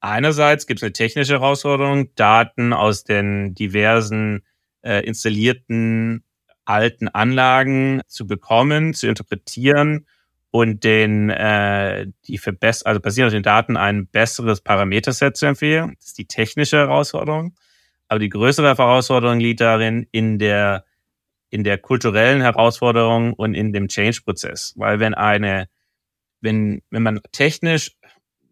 einerseits 0.00 0.66
gibt 0.66 0.80
es 0.80 0.82
eine 0.82 0.92
technische 0.92 1.34
Herausforderung, 1.34 2.14
Daten 2.14 2.72
aus 2.72 3.04
den 3.04 3.54
diversen 3.54 4.44
äh, 4.82 5.04
installierten 5.06 6.24
alten 6.64 7.08
Anlagen 7.08 8.02
zu 8.06 8.26
bekommen, 8.26 8.94
zu 8.94 9.06
interpretieren 9.06 10.06
und 10.54 10.84
den 10.84 11.30
äh, 11.30 12.06
die 12.28 12.38
verbess 12.38 12.84
also 12.84 13.00
basierend 13.00 13.30
auf 13.30 13.34
den 13.34 13.42
Daten 13.42 13.76
ein 13.76 14.06
besseres 14.06 14.60
Parameterset 14.60 15.36
zu 15.36 15.46
empfehlen. 15.46 15.96
Das 15.98 16.10
ist 16.10 16.18
die 16.18 16.26
technische 16.26 16.76
Herausforderung. 16.76 17.56
Aber 18.06 18.20
die 18.20 18.28
größere 18.28 18.68
Herausforderung 18.68 19.40
liegt 19.40 19.60
darin 19.60 20.06
in 20.12 20.38
der 20.38 20.84
in 21.50 21.64
der 21.64 21.76
kulturellen 21.78 22.40
Herausforderung 22.40 23.32
und 23.32 23.54
in 23.54 23.72
dem 23.72 23.88
Change-Prozess. 23.88 24.74
Weil 24.76 25.00
wenn 25.00 25.14
eine, 25.14 25.66
wenn, 26.40 26.82
wenn 26.88 27.02
man 27.02 27.20
technisch 27.32 27.96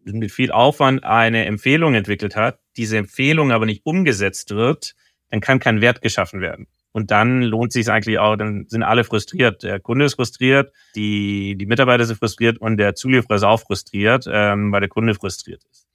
mit 0.03 0.33
viel 0.33 0.51
Aufwand 0.51 1.05
eine 1.05 1.45
Empfehlung 1.45 1.95
entwickelt 1.95 2.35
hat, 2.35 2.59
diese 2.75 2.97
Empfehlung 2.97 3.53
aber 3.53 3.65
nicht 3.65 3.85
umgesetzt 3.85 4.51
wird, 4.51 4.93
dann 5.29 5.39
kann 5.39 5.59
kein 5.59 5.79
Wert 5.79 6.01
geschaffen 6.01 6.41
werden. 6.41 6.67
Und 6.93 7.09
dann 7.09 7.41
lohnt 7.41 7.73
sich 7.73 7.89
eigentlich 7.89 8.19
auch, 8.19 8.35
dann 8.35 8.67
sind 8.69 8.83
alle 8.83 9.03
frustriert. 9.03 9.63
Der 9.63 9.79
Kunde 9.79 10.05
ist 10.05 10.13
frustriert, 10.13 10.71
die, 10.95 11.55
die 11.57 11.65
Mitarbeiter 11.65 12.05
sind 12.05 12.19
frustriert 12.19 12.59
und 12.59 12.77
der 12.77 12.93
Zulieferer 12.93 13.35
ist 13.35 13.43
auch 13.43 13.59
frustriert, 13.59 14.25
ähm, 14.31 14.71
weil 14.71 14.79
der 14.79 14.89
Kunde 14.89 15.15
frustriert 15.15 15.63
ist. 15.71 15.87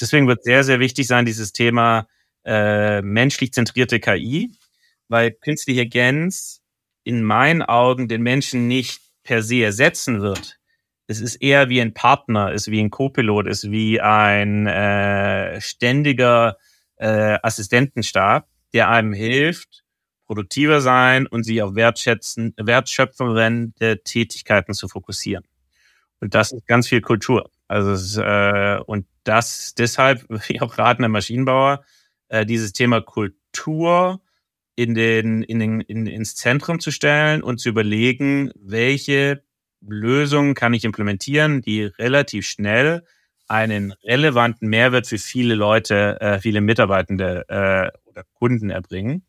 Deswegen 0.00 0.28
wird 0.28 0.44
sehr, 0.44 0.62
sehr 0.62 0.78
wichtig 0.78 1.08
sein, 1.08 1.26
dieses 1.26 1.52
Thema 1.52 2.06
äh, 2.44 3.02
menschlich 3.02 3.52
zentrierte 3.52 3.98
KI, 3.98 4.52
weil 5.08 5.32
künstliche 5.32 5.82
Intelligenz 5.82 6.62
in 7.02 7.22
meinen 7.22 7.62
Augen 7.62 8.08
den 8.08 8.22
Menschen 8.22 8.68
nicht 8.68 9.00
per 9.24 9.42
se 9.42 9.62
ersetzen 9.62 10.20
wird. 10.22 10.58
Es 11.08 11.20
ist 11.20 11.36
eher 11.36 11.68
wie 11.68 11.80
ein 11.80 11.94
Partner, 11.94 12.52
ist 12.52 12.70
wie 12.70 12.80
ein 12.80 12.90
Co-Pilot, 12.90 13.46
ist 13.46 13.70
wie 13.70 14.00
ein 14.00 14.66
äh, 14.66 15.60
ständiger 15.60 16.56
äh, 16.96 17.38
Assistentenstab, 17.42 18.48
der 18.72 18.88
einem 18.90 19.12
hilft, 19.12 19.84
produktiver 20.26 20.80
sein 20.80 21.26
und 21.26 21.44
sich 21.44 21.62
auf 21.62 21.74
wertschätzen, 21.74 22.54
wertschöpfende 22.56 24.02
Tätigkeiten 24.02 24.74
zu 24.74 24.88
fokussieren. 24.88 25.44
Und 26.20 26.34
das 26.34 26.52
ist 26.52 26.66
ganz 26.66 26.88
viel 26.88 27.00
Kultur. 27.00 27.50
Also 27.68 27.92
es, 27.92 28.16
äh, 28.16 28.80
und 28.86 29.06
das 29.24 29.74
deshalb 29.74 30.24
würde 30.28 30.44
ich 30.48 30.62
auch 30.62 30.78
raten, 30.78 31.02
der 31.02 31.08
Maschinenbauer, 31.08 31.84
äh, 32.28 32.46
dieses 32.46 32.72
Thema 32.72 33.00
Kultur 33.00 34.20
in 34.74 34.94
den, 34.94 35.42
in 35.42 35.58
den, 35.58 35.80
in, 35.80 36.06
ins 36.06 36.34
Zentrum 36.34 36.80
zu 36.80 36.90
stellen 36.90 37.42
und 37.42 37.58
zu 37.58 37.68
überlegen, 37.68 38.50
welche 38.56 39.42
Lösungen 39.80 40.54
kann 40.54 40.74
ich 40.74 40.84
implementieren, 40.84 41.62
die 41.62 41.84
relativ 41.84 42.46
schnell 42.46 43.04
einen 43.48 43.92
relevanten 44.04 44.68
Mehrwert 44.68 45.06
für 45.06 45.18
viele 45.18 45.54
Leute, 45.54 46.20
äh, 46.20 46.40
viele 46.40 46.60
Mitarbeitende 46.60 47.44
äh, 47.48 48.08
oder 48.08 48.24
Kunden 48.34 48.70
erbringen. 48.70 49.24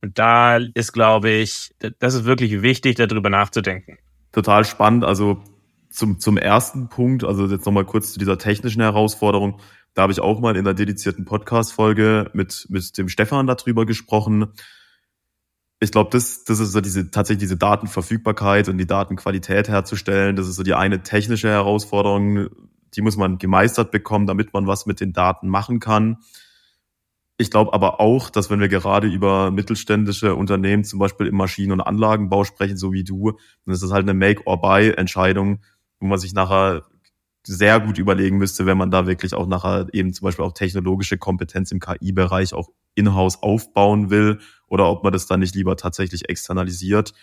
Und 0.00 0.18
da 0.18 0.58
ist, 0.58 0.92
glaube 0.92 1.30
ich, 1.30 1.74
das 1.98 2.14
ist 2.14 2.24
wirklich 2.24 2.62
wichtig, 2.62 2.96
darüber 2.96 3.30
nachzudenken. 3.30 3.98
Total 4.32 4.64
spannend. 4.64 5.04
Also 5.04 5.42
zum, 5.90 6.20
zum 6.20 6.36
ersten 6.36 6.88
Punkt, 6.88 7.24
also 7.24 7.46
jetzt 7.46 7.66
nochmal 7.66 7.84
kurz 7.84 8.12
zu 8.12 8.18
dieser 8.18 8.38
technischen 8.38 8.82
Herausforderung. 8.82 9.60
Da 9.94 10.02
habe 10.02 10.12
ich 10.12 10.20
auch 10.20 10.40
mal 10.40 10.56
in 10.56 10.64
der 10.64 10.74
dedizierten 10.74 11.24
Podcast-Folge 11.24 12.30
mit, 12.32 12.66
mit 12.68 12.96
dem 12.96 13.08
Stefan 13.08 13.46
darüber 13.46 13.86
gesprochen. 13.86 14.52
Ich 15.80 15.90
glaube, 15.90 16.10
das, 16.12 16.44
das 16.44 16.60
ist 16.60 16.72
so 16.72 16.80
diese, 16.80 17.10
tatsächlich 17.10 17.40
diese 17.40 17.56
Datenverfügbarkeit 17.56 18.68
und 18.68 18.78
die 18.78 18.86
Datenqualität 18.86 19.68
herzustellen. 19.68 20.36
Das 20.36 20.46
ist 20.46 20.56
so 20.56 20.62
die 20.62 20.74
eine 20.74 21.02
technische 21.02 21.48
Herausforderung. 21.48 22.48
Die 22.94 23.00
muss 23.00 23.16
man 23.16 23.38
gemeistert 23.38 23.90
bekommen, 23.90 24.26
damit 24.26 24.52
man 24.52 24.66
was 24.66 24.86
mit 24.86 25.00
den 25.00 25.12
Daten 25.12 25.48
machen 25.48 25.80
kann. 25.80 26.18
Ich 27.40 27.52
glaube 27.52 27.72
aber 27.72 28.00
auch, 28.00 28.30
dass 28.30 28.50
wenn 28.50 28.58
wir 28.58 28.68
gerade 28.68 29.06
über 29.06 29.52
mittelständische 29.52 30.34
Unternehmen, 30.34 30.82
zum 30.82 30.98
Beispiel 30.98 31.28
im 31.28 31.36
Maschinen- 31.36 31.70
und 31.70 31.80
Anlagenbau 31.80 32.42
sprechen, 32.42 32.76
so 32.76 32.92
wie 32.92 33.04
du, 33.04 33.38
dann 33.64 33.74
ist 33.74 33.82
das 33.82 33.92
halt 33.92 34.02
eine 34.02 34.14
Make-or-Buy-Entscheidung, 34.14 35.60
wo 36.00 36.06
man 36.06 36.18
sich 36.18 36.32
nachher 36.32 36.82
sehr 37.46 37.78
gut 37.78 37.98
überlegen 37.98 38.38
müsste, 38.38 38.66
wenn 38.66 38.76
man 38.76 38.90
da 38.90 39.06
wirklich 39.06 39.34
auch 39.34 39.46
nachher 39.46 39.86
eben 39.92 40.12
zum 40.12 40.24
Beispiel 40.26 40.44
auch 40.44 40.52
technologische 40.52 41.16
Kompetenz 41.16 41.70
im 41.70 41.78
KI-Bereich 41.78 42.54
auch 42.54 42.70
in-house 42.96 43.40
aufbauen 43.40 44.10
will 44.10 44.40
oder 44.66 44.90
ob 44.90 45.04
man 45.04 45.12
das 45.12 45.26
dann 45.26 45.38
nicht 45.38 45.54
lieber 45.54 45.76
tatsächlich 45.76 46.28
externalisiert. 46.28 47.14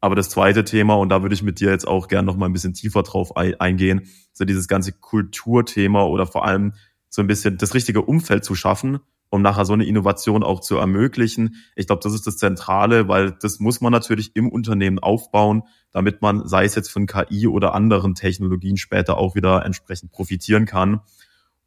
Aber 0.00 0.14
das 0.14 0.30
zweite 0.30 0.64
Thema, 0.64 0.94
und 0.94 1.10
da 1.10 1.22
würde 1.22 1.34
ich 1.34 1.42
mit 1.42 1.60
dir 1.60 1.70
jetzt 1.70 1.86
auch 1.86 2.08
gern 2.08 2.24
noch 2.24 2.36
mal 2.36 2.46
ein 2.46 2.52
bisschen 2.54 2.72
tiefer 2.72 3.02
drauf 3.02 3.36
eingehen, 3.36 4.08
so 4.32 4.46
dieses 4.46 4.66
ganze 4.66 4.92
Kulturthema 4.92 6.04
oder 6.04 6.26
vor 6.26 6.46
allem 6.46 6.72
so 7.10 7.20
ein 7.20 7.26
bisschen 7.26 7.58
das 7.58 7.74
richtige 7.74 8.02
Umfeld 8.02 8.44
zu 8.44 8.54
schaffen, 8.54 9.00
um 9.30 9.42
nachher 9.42 9.64
so 9.64 9.72
eine 9.72 9.84
Innovation 9.84 10.42
auch 10.42 10.60
zu 10.60 10.76
ermöglichen. 10.76 11.56
Ich 11.76 11.86
glaube, 11.86 12.00
das 12.02 12.14
ist 12.14 12.26
das 12.26 12.36
Zentrale, 12.36 13.08
weil 13.08 13.32
das 13.32 13.60
muss 13.60 13.80
man 13.80 13.92
natürlich 13.92 14.34
im 14.34 14.48
Unternehmen 14.48 14.98
aufbauen, 14.98 15.62
damit 15.92 16.22
man, 16.22 16.46
sei 16.46 16.64
es 16.64 16.74
jetzt 16.74 16.90
von 16.90 17.06
KI 17.06 17.46
oder 17.46 17.74
anderen 17.74 18.14
Technologien, 18.14 18.76
später 18.76 19.18
auch 19.18 19.34
wieder 19.34 19.64
entsprechend 19.64 20.12
profitieren 20.12 20.66
kann. 20.66 21.00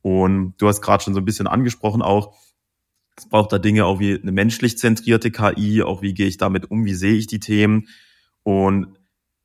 Und 0.01 0.55
du 0.57 0.67
hast 0.67 0.81
gerade 0.81 1.03
schon 1.03 1.13
so 1.13 1.21
ein 1.21 1.25
bisschen 1.25 1.47
angesprochen 1.47 2.01
auch, 2.01 2.35
es 3.17 3.27
braucht 3.27 3.51
da 3.51 3.59
Dinge 3.59 3.85
auch 3.85 3.99
wie 3.99 4.19
eine 4.19 4.31
menschlich 4.31 4.77
zentrierte 4.77 5.31
KI, 5.31 5.83
auch 5.83 6.01
wie 6.01 6.13
gehe 6.13 6.27
ich 6.27 6.37
damit 6.37 6.71
um, 6.71 6.85
wie 6.85 6.93
sehe 6.93 7.13
ich 7.13 7.27
die 7.27 7.39
Themen. 7.39 7.87
Und 8.43 8.97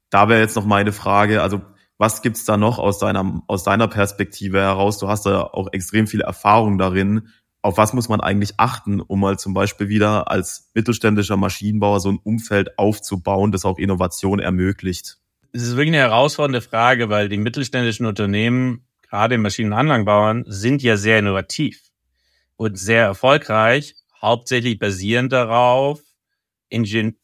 da 0.08 0.28
wäre 0.28 0.40
jetzt 0.40 0.56
noch 0.56 0.64
meine 0.64 0.92
Frage, 0.92 1.42
also 1.42 1.60
was 1.98 2.22
gibt's 2.22 2.44
da 2.44 2.56
noch 2.56 2.78
aus 2.78 2.98
deiner, 2.98 3.42
aus 3.46 3.64
deiner 3.64 3.88
Perspektive 3.88 4.60
heraus? 4.60 4.98
Du 4.98 5.08
hast 5.08 5.26
da 5.26 5.42
auch 5.42 5.68
extrem 5.72 6.06
viel 6.06 6.20
Erfahrung 6.20 6.78
darin, 6.78 7.28
auf 7.66 7.78
was 7.78 7.92
muss 7.92 8.08
man 8.08 8.20
eigentlich 8.20 8.54
achten, 8.58 9.00
um 9.00 9.18
mal 9.18 9.38
zum 9.40 9.52
Beispiel 9.52 9.88
wieder 9.88 10.30
als 10.30 10.70
mittelständischer 10.74 11.36
Maschinenbauer 11.36 11.98
so 11.98 12.10
ein 12.10 12.20
Umfeld 12.22 12.78
aufzubauen, 12.78 13.50
das 13.50 13.64
auch 13.64 13.78
Innovation 13.78 14.38
ermöglicht? 14.38 15.18
Es 15.52 15.62
ist 15.62 15.70
wirklich 15.70 15.88
eine 15.88 15.98
herausfordernde 15.98 16.60
Frage, 16.60 17.08
weil 17.08 17.28
die 17.28 17.38
mittelständischen 17.38 18.06
Unternehmen, 18.06 18.86
gerade 19.02 19.34
im 19.34 19.42
Maschinenanlagenbauern, 19.42 20.44
sind 20.46 20.80
ja 20.80 20.96
sehr 20.96 21.18
innovativ 21.18 21.82
und 22.54 22.78
sehr 22.78 23.02
erfolgreich, 23.02 23.96
hauptsächlich 24.22 24.78
basierend 24.78 25.32
darauf, 25.32 26.00
Ingen 26.68 27.16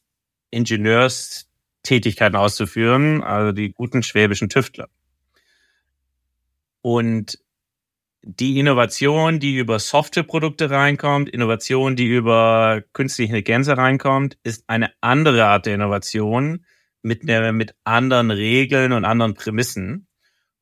Ingenieurstätigkeiten 0.50 2.36
auszuführen, 2.36 3.22
also 3.22 3.52
die 3.52 3.72
guten 3.72 4.02
schwäbischen 4.02 4.48
Tüftler. 4.48 4.88
Und 6.80 7.38
die 8.22 8.58
Innovation, 8.58 9.40
die 9.40 9.56
über 9.56 9.78
Softwareprodukte 9.78 10.70
reinkommt, 10.70 11.28
Innovation, 11.28 11.96
die 11.96 12.06
über 12.06 12.82
künstliche 12.92 13.30
Intelligenz 13.30 13.68
reinkommt, 13.68 14.38
ist 14.44 14.64
eine 14.68 14.92
andere 15.00 15.44
Art 15.46 15.66
der 15.66 15.74
Innovation 15.74 16.64
mit, 17.02 17.28
der, 17.28 17.52
mit 17.52 17.74
anderen 17.84 18.30
Regeln 18.30 18.92
und 18.92 19.04
anderen 19.04 19.34
Prämissen. 19.34 20.06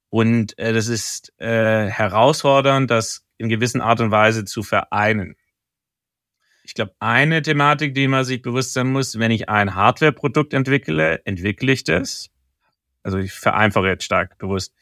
Und 0.09 0.59
äh, 0.59 0.73
das 0.73 0.89
ist 0.89 1.35
äh, 1.39 1.87
herausfordernd, 1.87 2.91
das 2.91 3.27
in 3.37 3.49
gewissen 3.49 3.83
Art 3.83 4.01
und 4.01 4.11
Weise 4.11 4.45
zu 4.45 4.63
vereinen. 4.63 5.37
Ich 6.65 6.75
glaube, 6.75 6.95
eine 6.99 7.43
Thematik, 7.43 7.95
die 7.95 8.09
man 8.09 8.25
sich 8.25 8.43
bewusst 8.43 8.73
sein 8.73 8.91
muss, 8.91 9.19
wenn 9.19 9.31
ich 9.31 9.49
ein 9.49 9.75
Hardware-Produkt 9.75 10.55
entwickle, 10.55 11.21
entwickle 11.25 11.73
ich 11.73 11.85
das. 11.85 12.31
Also 13.03 13.19
ich 13.19 13.33
vereinfache 13.33 13.89
jetzt 13.89 14.05
stark 14.05 14.39
bewusst 14.39 14.75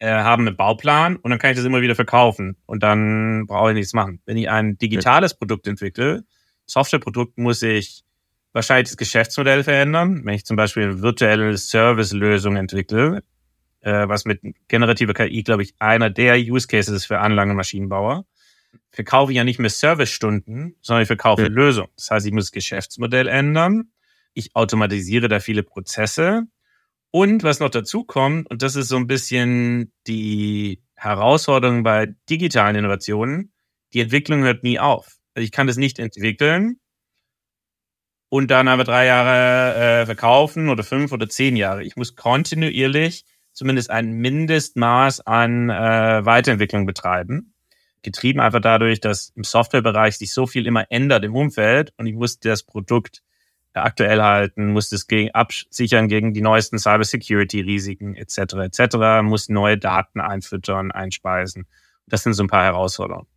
äh, 0.00 0.08
haben 0.10 0.46
einen 0.46 0.56
Bauplan 0.56 1.16
und 1.16 1.30
dann 1.30 1.38
kann 1.38 1.50
ich 1.50 1.56
das 1.56 1.66
immer 1.66 1.82
wieder 1.82 1.94
verkaufen 1.94 2.56
und 2.66 2.82
dann 2.82 3.46
brauche 3.46 3.70
ich 3.70 3.74
nichts 3.74 3.92
machen. 3.92 4.20
Wenn 4.24 4.36
ich 4.36 4.48
ein 4.48 4.76
digitales 4.78 5.34
Produkt 5.34 5.66
entwickle, 5.66 6.24
Softwareprodukt, 6.66 7.38
muss 7.38 7.62
ich 7.62 8.02
wahrscheinlich 8.52 8.88
das 8.88 8.96
Geschäftsmodell 8.96 9.62
verändern. 9.62 10.22
Wenn 10.24 10.34
ich 10.34 10.44
zum 10.44 10.56
Beispiel 10.56 10.84
eine 10.84 11.02
virtuelle 11.02 11.56
Service-Lösung 11.56 12.56
entwickle, 12.56 13.22
äh, 13.80 14.08
was 14.08 14.24
mit 14.24 14.40
generativer 14.68 15.12
KI, 15.12 15.42
glaube 15.42 15.62
ich, 15.62 15.74
einer 15.78 16.10
der 16.10 16.36
Use 16.38 16.66
Cases 16.66 16.94
ist 16.94 17.06
für 17.06 17.18
Anlagen- 17.18 17.50
und 17.50 17.56
Maschinenbauer, 17.56 18.24
verkaufe 18.90 19.32
ich 19.32 19.36
ja 19.36 19.44
nicht 19.44 19.58
mehr 19.58 19.70
Servicestunden, 19.70 20.76
sondern 20.80 21.02
ich 21.02 21.08
verkaufe 21.08 21.42
ja. 21.42 21.48
Lösungen. 21.48 21.90
Das 21.96 22.10
heißt, 22.10 22.26
ich 22.26 22.32
muss 22.32 22.44
das 22.44 22.52
Geschäftsmodell 22.52 23.28
ändern. 23.28 23.90
Ich 24.32 24.54
automatisiere 24.56 25.28
da 25.28 25.40
viele 25.40 25.62
Prozesse 25.62 26.46
und 27.10 27.42
was 27.42 27.60
noch 27.60 27.70
dazu 27.70 28.04
kommt, 28.04 28.48
und 28.50 28.62
das 28.62 28.76
ist 28.76 28.88
so 28.88 28.96
ein 28.96 29.06
bisschen 29.06 29.92
die 30.06 30.82
Herausforderung 30.94 31.82
bei 31.82 32.14
digitalen 32.28 32.76
Innovationen, 32.76 33.52
die 33.92 34.00
Entwicklung 34.00 34.42
hört 34.42 34.62
nie 34.62 34.78
auf. 34.78 35.18
Also 35.34 35.44
ich 35.44 35.52
kann 35.52 35.66
das 35.66 35.76
nicht 35.76 35.98
entwickeln 35.98 36.78
und 38.28 38.50
dann 38.50 38.68
aber 38.68 38.84
drei 38.84 39.06
Jahre 39.06 40.02
äh, 40.02 40.06
verkaufen 40.06 40.68
oder 40.68 40.84
fünf 40.84 41.12
oder 41.12 41.28
zehn 41.28 41.56
Jahre. 41.56 41.82
Ich 41.82 41.96
muss 41.96 42.14
kontinuierlich 42.14 43.24
zumindest 43.52 43.90
ein 43.90 44.12
Mindestmaß 44.12 45.26
an 45.26 45.68
äh, 45.70 46.24
Weiterentwicklung 46.24 46.86
betreiben. 46.86 47.54
Getrieben 48.02 48.40
einfach 48.40 48.60
dadurch, 48.60 49.00
dass 49.00 49.32
im 49.34 49.44
Softwarebereich 49.44 50.16
sich 50.16 50.32
so 50.32 50.46
viel 50.46 50.66
immer 50.66 50.86
ändert 50.90 51.24
im 51.24 51.34
Umfeld 51.34 51.92
und 51.96 52.06
ich 52.06 52.14
muss 52.14 52.38
das 52.38 52.62
Produkt 52.62 53.22
aktuell 53.74 54.20
halten, 54.20 54.72
muss 54.72 54.90
es 54.92 55.06
gegen, 55.06 55.30
absichern 55.32 56.08
gegen 56.08 56.34
die 56.34 56.42
neuesten 56.42 56.78
Cybersecurity-Risiken 56.78 58.16
etc. 58.16 58.38
etc. 58.54 59.22
muss 59.22 59.48
neue 59.48 59.78
Daten 59.78 60.20
einfüttern, 60.20 60.90
einspeisen. 60.90 61.66
Das 62.06 62.22
sind 62.22 62.34
so 62.34 62.42
ein 62.42 62.48
paar 62.48 62.64
Herausforderungen. 62.64 63.28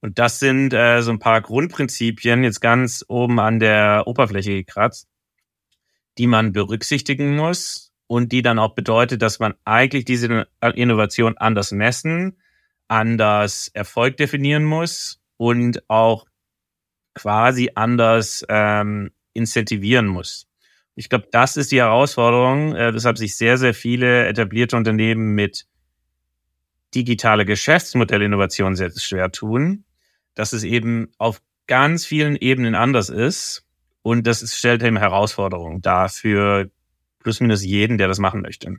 Und 0.00 0.18
das 0.18 0.38
sind 0.38 0.72
äh, 0.72 1.02
so 1.02 1.10
ein 1.10 1.18
paar 1.18 1.40
Grundprinzipien 1.40 2.44
jetzt 2.44 2.60
ganz 2.60 3.04
oben 3.08 3.40
an 3.40 3.58
der 3.58 4.04
Oberfläche 4.06 4.52
gekratzt, 4.52 5.08
die 6.18 6.26
man 6.26 6.52
berücksichtigen 6.52 7.36
muss 7.36 7.92
und 8.06 8.32
die 8.32 8.42
dann 8.42 8.58
auch 8.58 8.74
bedeutet, 8.74 9.22
dass 9.22 9.38
man 9.38 9.54
eigentlich 9.64 10.04
diese 10.04 10.46
Innovation 10.74 11.36
anders 11.36 11.72
messen, 11.72 12.40
anders 12.86 13.70
Erfolg 13.74 14.16
definieren 14.16 14.64
muss 14.64 15.20
und 15.36 15.88
auch 15.88 16.26
quasi 17.14 17.72
anders 17.74 18.44
ähm, 18.48 19.10
incentivieren 19.38 20.06
muss. 20.06 20.46
Ich 20.94 21.08
glaube, 21.08 21.28
das 21.30 21.56
ist 21.56 21.70
die 21.70 21.78
Herausforderung, 21.78 22.74
äh, 22.74 22.92
weshalb 22.92 23.18
sich 23.18 23.36
sehr, 23.36 23.56
sehr 23.56 23.72
viele 23.72 24.26
etablierte 24.26 24.76
Unternehmen 24.76 25.34
mit 25.34 25.66
digitaler 26.94 27.44
Geschäftsmodellinnovation 27.44 28.74
sehr 28.74 28.90
schwer 28.90 29.30
tun, 29.30 29.84
dass 30.34 30.52
es 30.52 30.64
eben 30.64 31.12
auf 31.18 31.40
ganz 31.68 32.04
vielen 32.04 32.34
Ebenen 32.34 32.74
anders 32.74 33.10
ist. 33.10 33.64
Und 34.02 34.26
das 34.26 34.56
stellt 34.56 34.82
eben 34.82 34.96
Herausforderungen 34.96 35.82
dar 35.82 36.08
für 36.08 36.70
plus 37.20 37.40
minus 37.40 37.64
jeden, 37.64 37.98
der 37.98 38.08
das 38.08 38.18
machen 38.18 38.40
möchte. 38.40 38.76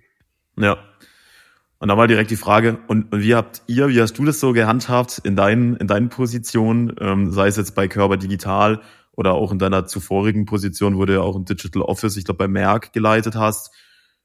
Ja. 0.58 0.78
Und 1.78 1.88
dann 1.88 1.98
mal 1.98 2.08
direkt 2.08 2.32
die 2.32 2.36
Frage, 2.36 2.80
und, 2.88 3.14
und 3.14 3.22
wie 3.22 3.36
habt 3.36 3.62
ihr, 3.68 3.88
wie 3.88 4.02
hast 4.02 4.18
du 4.18 4.26
das 4.26 4.42
so 4.42 4.52
gehandhabt 4.52 5.22
in 5.24 5.38
deinen, 5.38 5.78
in 5.78 5.88
deinen 5.88 6.10
Positionen, 6.10 6.94
ähm, 7.00 7.32
sei 7.32 7.48
es 7.48 7.56
jetzt 7.56 7.74
bei 7.74 7.88
Körper 7.88 8.18
Digital 8.18 8.82
oder 9.20 9.34
auch 9.34 9.52
in 9.52 9.60
deiner 9.60 9.86
zuvorigen 9.86 10.46
Position, 10.46 10.98
wo 10.98 11.04
du 11.04 11.16
ja 11.16 11.20
auch 11.20 11.36
ein 11.36 11.44
Digital 11.44 11.82
Office, 11.82 12.16
ich 12.16 12.24
glaube 12.24 12.38
bei 12.38 12.48
Merck 12.48 12.94
geleitet 12.94 13.36
hast. 13.36 13.70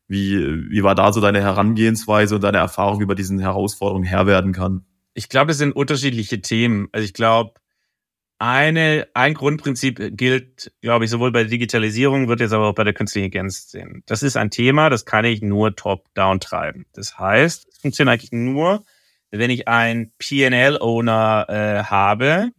Wie, 0.07 0.39
wie 0.71 0.85
war 0.85 0.95
da 0.95 1.13
so 1.13 1.21
deine 1.21 1.41
Herangehensweise 1.41 2.37
und 2.37 2.45
deine 2.45 2.59
Erfahrung, 2.59 3.01
wie 3.01 3.15
diesen 3.17 3.41
Herausforderungen 3.41 4.05
Herr 4.05 4.29
werden 4.29 4.53
kann? 4.53 4.85
Ich 5.13 5.29
glaube, 5.29 5.51
es 5.51 5.59
sind 5.59 5.75
unterschiedliche 5.75 6.41
Themen. 6.43 6.89
Also 6.93 7.05
ich 7.05 7.13
glaube, 7.13 7.55
eine, 8.39 9.09
ein 9.15 9.35
Grundprinzip 9.35 10.17
gilt, 10.17 10.71
glaube 10.81 11.07
ich, 11.07 11.11
sowohl 11.11 11.33
bei 11.33 11.41
der 11.41 11.51
Digitalisierung, 11.51 12.29
wird 12.29 12.39
jetzt 12.39 12.53
aber 12.53 12.69
auch 12.69 12.75
bei 12.75 12.85
der 12.85 12.95
künstlichen 12.95 13.27
Intelligenz 13.27 13.71
sehen. 13.73 14.05
Das 14.07 14.23
ist 14.23 14.37
ein 14.37 14.51
Thema, 14.51 14.91
das 14.91 15.05
kann 15.05 15.25
ich 15.25 15.43
nur 15.43 15.75
top-down 15.75 16.39
treiben. 16.39 16.87
Das 16.93 17.19
heißt, 17.19 17.67
es 17.69 17.79
funktioniert 17.79 18.13
eigentlich 18.13 18.33
nur, 18.33 18.85
wenn 19.33 19.51
ich 19.51 19.67
einen 19.67 20.13
PNL-Owner 20.19 21.47
äh, 21.49 21.83
habe, 21.83 22.53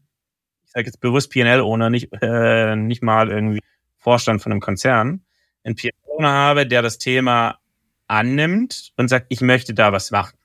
sage 0.75 0.87
jetzt 0.87 0.99
bewusst 0.99 1.31
PL-Owner, 1.31 1.89
nicht, 1.89 2.09
äh, 2.21 2.75
nicht 2.75 3.01
mal 3.01 3.29
irgendwie 3.29 3.61
Vorstand 3.97 4.41
von 4.41 4.51
einem 4.51 4.61
Konzern, 4.61 5.25
einen 5.63 5.75
PL-Owner 5.75 6.31
habe, 6.31 6.67
der 6.67 6.81
das 6.81 6.97
Thema 6.97 7.59
annimmt 8.07 8.91
und 8.97 9.07
sagt, 9.07 9.27
ich 9.29 9.41
möchte 9.41 9.73
da 9.73 9.91
was 9.91 10.11
machen. 10.11 10.37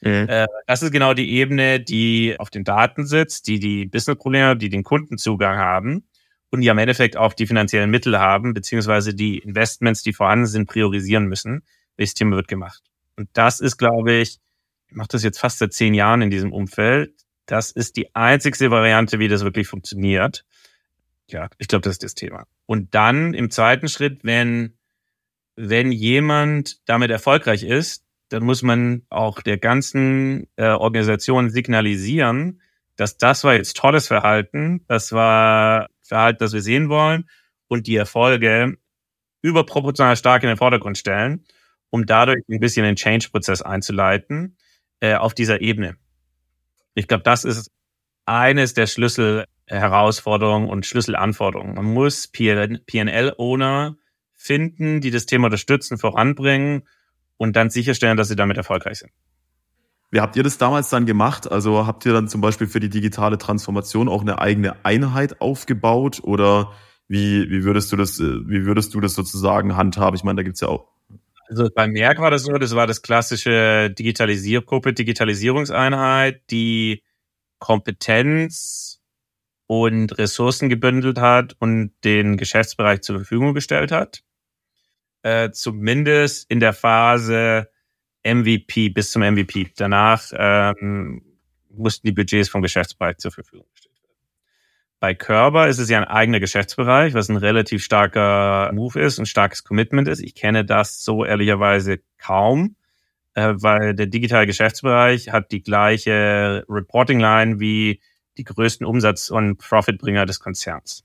Mhm. 0.00 0.28
Äh, 0.28 0.46
das 0.66 0.82
ist 0.82 0.92
genau 0.92 1.14
die 1.14 1.30
Ebene, 1.30 1.78
die 1.78 2.36
auf 2.38 2.50
den 2.50 2.64
Daten 2.64 3.06
sitzt, 3.06 3.46
die 3.46 3.60
die 3.60 3.86
Business-Probleme, 3.86 4.56
die 4.56 4.70
den 4.70 4.82
Kundenzugang 4.82 5.58
haben 5.58 6.04
und 6.50 6.62
die 6.62 6.70
am 6.70 6.78
Endeffekt 6.78 7.16
auch 7.16 7.34
die 7.34 7.46
finanziellen 7.46 7.90
Mittel 7.90 8.18
haben, 8.18 8.54
beziehungsweise 8.54 9.14
die 9.14 9.38
Investments, 9.38 10.02
die 10.02 10.14
vorhanden 10.14 10.46
sind, 10.46 10.66
priorisieren 10.66 11.26
müssen. 11.26 11.62
Welches 11.96 12.14
Thema 12.14 12.36
wird 12.36 12.48
gemacht? 12.48 12.82
Und 13.16 13.28
das 13.34 13.60
ist, 13.60 13.76
glaube 13.76 14.14
ich, 14.14 14.38
ich 14.88 14.94
mache 14.94 15.08
das 15.08 15.22
jetzt 15.22 15.38
fast 15.38 15.58
seit 15.58 15.72
zehn 15.72 15.94
Jahren 15.94 16.22
in 16.22 16.30
diesem 16.30 16.52
Umfeld. 16.52 17.25
Das 17.46 17.70
ist 17.70 17.96
die 17.96 18.14
einzigste 18.14 18.70
Variante, 18.70 19.18
wie 19.18 19.28
das 19.28 19.44
wirklich 19.44 19.68
funktioniert. 19.68 20.44
Ja, 21.28 21.48
ich 21.58 21.68
glaube, 21.68 21.82
das 21.82 21.94
ist 21.94 22.02
das 22.02 22.14
Thema. 22.14 22.46
Und 22.66 22.94
dann 22.94 23.34
im 23.34 23.50
zweiten 23.50 23.88
Schritt, 23.88 24.20
wenn, 24.22 24.78
wenn 25.56 25.92
jemand 25.92 26.88
damit 26.88 27.10
erfolgreich 27.10 27.62
ist, 27.62 28.04
dann 28.28 28.44
muss 28.44 28.62
man 28.62 29.02
auch 29.08 29.40
der 29.40 29.58
ganzen 29.58 30.48
äh, 30.56 30.68
Organisation 30.68 31.50
signalisieren, 31.50 32.60
dass 32.96 33.18
das 33.18 33.44
war 33.44 33.54
jetzt 33.54 33.76
tolles 33.76 34.08
Verhalten, 34.08 34.84
das 34.88 35.12
war 35.12 35.88
Verhalten, 36.02 36.38
das 36.40 36.52
wir 36.52 36.62
sehen 36.62 36.88
wollen 36.88 37.28
und 37.68 37.86
die 37.86 37.96
Erfolge 37.96 38.78
überproportional 39.42 40.16
stark 40.16 40.42
in 40.42 40.48
den 40.48 40.56
Vordergrund 40.56 40.98
stellen, 40.98 41.44
um 41.90 42.06
dadurch 42.06 42.42
ein 42.48 42.58
bisschen 42.58 42.84
den 42.84 42.96
Change-Prozess 42.96 43.62
einzuleiten 43.62 44.56
äh, 45.00 45.14
auf 45.14 45.34
dieser 45.34 45.60
Ebene. 45.60 45.96
Ich 46.96 47.06
glaube, 47.08 47.22
das 47.22 47.44
ist 47.44 47.70
eines 48.24 48.72
der 48.74 48.86
Schlüsselherausforderungen 48.86 50.68
und 50.68 50.86
Schlüsselanforderungen. 50.86 51.74
Man 51.74 51.84
muss 51.84 52.26
PNL-Owner 52.26 53.96
finden, 54.32 55.00
die 55.02 55.10
das 55.10 55.26
Thema 55.26 55.46
unterstützen, 55.46 55.98
voranbringen 55.98 56.88
und 57.36 57.54
dann 57.54 57.68
sicherstellen, 57.68 58.16
dass 58.16 58.28
sie 58.28 58.36
damit 58.36 58.56
erfolgreich 58.56 58.98
sind. 58.98 59.12
Wie 60.10 60.20
habt 60.20 60.36
ihr 60.36 60.42
das 60.42 60.56
damals 60.56 60.88
dann 60.88 61.04
gemacht? 61.04 61.50
Also 61.50 61.86
habt 61.86 62.06
ihr 62.06 62.14
dann 62.14 62.28
zum 62.28 62.40
Beispiel 62.40 62.66
für 62.66 62.80
die 62.80 62.88
digitale 62.88 63.36
Transformation 63.36 64.08
auch 64.08 64.22
eine 64.22 64.38
eigene 64.40 64.84
Einheit 64.84 65.42
aufgebaut 65.42 66.20
oder 66.22 66.72
wie, 67.08 67.50
wie 67.50 67.64
würdest 67.64 67.92
du 67.92 67.96
das, 67.96 68.18
wie 68.18 68.64
würdest 68.64 68.94
du 68.94 69.00
das 69.00 69.14
sozusagen 69.14 69.76
handhaben? 69.76 70.16
Ich 70.16 70.24
meine, 70.24 70.36
da 70.36 70.42
gibt's 70.44 70.60
ja 70.62 70.68
auch 70.68 70.95
also 71.48 71.68
bei 71.74 71.86
Merck 71.88 72.18
war 72.18 72.30
das 72.30 72.42
so, 72.42 72.52
das 72.52 72.74
war 72.74 72.86
das 72.86 73.02
klassische 73.02 73.90
Digitalisier 73.90 74.62
Corporate 74.62 74.94
Digitalisierungseinheit, 74.94 76.42
die 76.50 77.02
Kompetenz 77.58 79.00
und 79.66 80.16
Ressourcen 80.18 80.68
gebündelt 80.68 81.18
hat 81.18 81.56
und 81.58 81.92
den 82.04 82.36
Geschäftsbereich 82.36 83.02
zur 83.02 83.16
Verfügung 83.16 83.54
gestellt 83.54 83.92
hat. 83.92 84.22
Äh, 85.22 85.50
zumindest 85.50 86.50
in 86.50 86.60
der 86.60 86.72
Phase 86.72 87.68
MVP 88.24 88.90
bis 88.90 89.10
zum 89.10 89.22
MVP. 89.22 89.72
Danach 89.76 90.30
ähm, 90.32 91.22
mussten 91.70 92.06
die 92.06 92.12
Budgets 92.12 92.48
vom 92.48 92.62
Geschäftsbereich 92.62 93.18
zur 93.18 93.32
Verfügung. 93.32 93.66
Bei 94.98 95.14
Körber 95.14 95.68
ist 95.68 95.78
es 95.78 95.90
ja 95.90 95.98
ein 95.98 96.04
eigener 96.04 96.40
Geschäftsbereich, 96.40 97.12
was 97.12 97.28
ein 97.28 97.36
relativ 97.36 97.84
starker 97.84 98.72
Move 98.72 98.98
ist, 98.98 99.18
ein 99.18 99.26
starkes 99.26 99.62
Commitment 99.62 100.08
ist. 100.08 100.20
Ich 100.20 100.34
kenne 100.34 100.64
das 100.64 101.04
so 101.04 101.24
ehrlicherweise 101.24 102.00
kaum, 102.16 102.76
äh, 103.34 103.52
weil 103.56 103.94
der 103.94 104.06
digitale 104.06 104.46
Geschäftsbereich 104.46 105.30
hat 105.32 105.52
die 105.52 105.62
gleiche 105.62 106.64
Reporting-Line 106.68 107.60
wie 107.60 108.00
die 108.38 108.44
größten 108.44 108.86
Umsatz- 108.86 109.30
und 109.30 109.58
Profitbringer 109.58 110.24
des 110.24 110.40
Konzerns. 110.40 111.04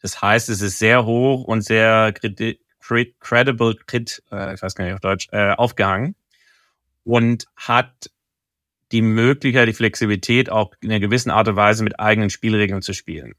Das 0.00 0.22
heißt, 0.22 0.48
es 0.48 0.62
ist 0.62 0.78
sehr 0.78 1.04
hoch 1.04 1.44
und 1.44 1.62
sehr 1.62 2.12
credible, 2.12 3.76
äh, 3.92 4.54
ich 4.54 4.62
weiß 4.62 4.74
gar 4.74 4.84
nicht 4.84 4.94
auf 4.94 5.00
Deutsch, 5.00 5.28
äh, 5.32 5.52
aufgehangen 5.52 6.14
und 7.04 7.46
hat 7.56 8.10
die 8.92 9.02
Möglichkeit, 9.02 9.68
die 9.68 9.72
Flexibilität, 9.72 10.50
auch 10.50 10.72
in 10.80 10.90
einer 10.90 11.00
gewissen 11.00 11.30
Art 11.30 11.48
und 11.48 11.56
Weise 11.56 11.84
mit 11.84 12.00
eigenen 12.00 12.30
Spielregeln 12.30 12.82
zu 12.82 12.92
spielen. 12.94 13.34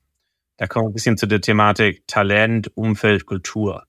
Da 0.57 0.67
kommen 0.67 0.85
wir 0.85 0.89
ein 0.89 0.93
bisschen 0.93 1.17
zu 1.17 1.25
der 1.25 1.41
Thematik 1.41 2.03
Talent, 2.07 2.71
Umfeld, 2.75 3.25
Kultur. 3.25 3.85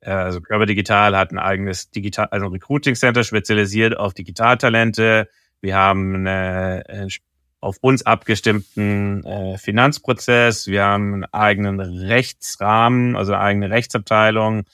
Äh, 0.00 0.10
also 0.10 0.40
Körper 0.40 0.66
Digital 0.66 1.16
hat 1.16 1.32
ein 1.32 1.38
eigenes 1.38 1.90
Digital, 1.90 2.28
also 2.30 2.46
Recruiting 2.46 2.94
Center 2.94 3.24
spezialisiert 3.24 3.96
auf 3.96 4.14
Digitaltalente. 4.14 5.28
Wir 5.60 5.76
haben 5.76 6.14
einen 6.14 6.26
äh, 6.26 7.08
auf 7.60 7.78
uns 7.80 8.04
abgestimmten 8.04 9.24
äh, 9.24 9.56
Finanzprozess. 9.56 10.66
Wir 10.66 10.84
haben 10.84 11.14
einen 11.14 11.24
eigenen 11.26 11.80
Rechtsrahmen, 11.80 13.16
also 13.16 13.32
eine 13.32 13.42
eigene 13.42 13.70
Rechtsabteilung, 13.70 14.64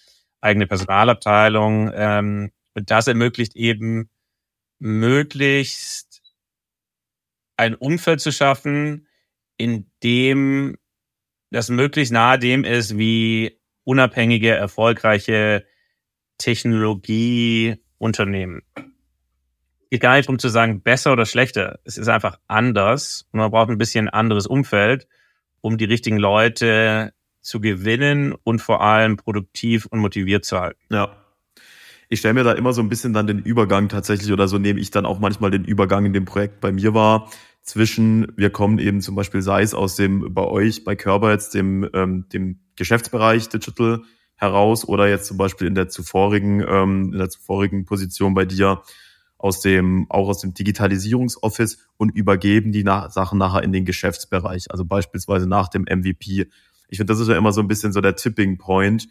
eigene 0.41 0.67
Personalabteilung. 0.67 1.91
Ähm, 1.95 2.51
und 2.75 2.91
das 2.91 3.07
ermöglicht 3.07 3.57
eben 3.57 4.09
möglichst 4.79 6.08
ein 7.59 7.75
Umfeld 7.75 8.21
zu 8.21 8.33
schaffen, 8.33 9.07
in 9.57 9.91
dem 10.03 10.77
das 11.51 11.69
möglichst 11.69 12.13
nahe 12.13 12.39
dem 12.39 12.65
ist, 12.65 12.97
wie 12.97 13.61
unabhängige, 13.85 14.51
erfolgreiche 14.51 15.67
Technologieunternehmen. 16.39 18.63
Geht 19.91 20.03
gar 20.03 20.17
nicht 20.17 20.29
darum 20.29 20.39
zu 20.39 20.51
sagen, 20.51 20.83
besser 20.83 21.13
oder 21.13 21.27
schlechter. 21.27 21.81
Es 21.85 21.99
ist 21.99 22.09
einfach 22.09 22.39
anders 22.47 23.27
und 23.33 23.41
man 23.41 23.51
braucht 23.51 23.71
ein 23.71 23.79
bisschen 23.79 24.09
anderes 24.09 24.47
Umfeld, 24.47 25.09
um 25.61 25.77
die 25.79 25.87
richtigen 25.87 26.19
Leute 26.19 27.13
zu 27.41 27.61
gewinnen 27.61 28.35
und 28.45 28.61
vor 28.61 28.83
allem 28.83 29.17
produktiv 29.17 29.87
und 29.87 30.01
motiviert 30.01 30.45
zu 30.45 30.61
halten. 30.61 30.79
Ja 30.91 31.17
ich 32.09 32.21
stelle 32.21 32.35
mir 32.35 32.45
da 32.45 32.53
immer 32.53 32.73
so 32.73 32.81
ein 32.81 32.89
bisschen 32.89 33.13
dann 33.13 33.27
den 33.27 33.41
Übergang 33.41 33.89
tatsächlich 33.89 34.33
oder 34.33 34.49
so 34.49 34.59
nehme 34.59 34.81
ich 34.81 34.91
dann 34.91 35.07
auch 35.07 35.19
manchmal 35.19 35.51
den 35.51 35.65
Übergang 35.65 36.07
in 36.07 36.13
dem 36.13 36.25
Projekt 36.25 36.61
bei 36.61 36.73
mir 36.73 36.95
wahr. 36.95 37.31
Zwischen, 37.63 38.33
wir 38.37 38.51
kommen 38.51 38.79
eben 38.79 39.01
zum 39.01 39.15
Beispiel, 39.15 39.43
sei 39.43 39.63
es 39.63 39.75
aus 39.75 39.97
dem, 39.97 40.33
bei 40.33 40.45
euch, 40.45 40.85
bei 40.85 40.97
Körper 40.97 41.33
jetzt, 41.33 41.55
dem, 41.55 41.89
ähm, 41.93 42.27
dem 42.33 42.61
Geschäftsbereich 42.77 43.49
Digital 43.49 44.03
heraus 44.37 44.87
oder 44.87 45.09
jetzt 45.09 45.27
zum 45.27 45.37
Beispiel 45.37 45.67
in 45.67 45.75
der 45.75 45.89
zuvorigen, 45.89 46.65
ähm, 46.67 47.13
in 47.13 47.19
der 47.19 47.29
zuvorigen 47.29 47.85
Position 47.85 48.35
bei 48.35 48.45
dir 48.45 48.83
aus 49.37 49.61
dem, 49.61 50.07
auch 50.09 50.29
aus 50.29 50.41
dem 50.41 50.55
Digitalisierungsoffice 50.55 51.79
und 51.97 52.11
übergeben 52.11 52.73
die 52.73 52.85
nach, 52.85 53.11
Sachen 53.11 53.39
nachher 53.39 53.63
in 53.63 53.73
den 53.73 53.85
Geschäftsbereich, 53.85 54.71
also 54.71 54.85
beispielsweise 54.85 55.47
nach 55.47 55.69
dem 55.69 55.83
MVP. 55.83 56.49
Ich 56.89 56.99
finde, 56.99 57.13
das 57.13 57.21
ist 57.21 57.29
ja 57.29 57.37
immer 57.37 57.53
so 57.53 57.61
ein 57.61 57.69
bisschen 57.69 57.93
so 57.93 58.01
der 58.01 58.17
Tipping 58.17 58.59
Point, 58.59 59.09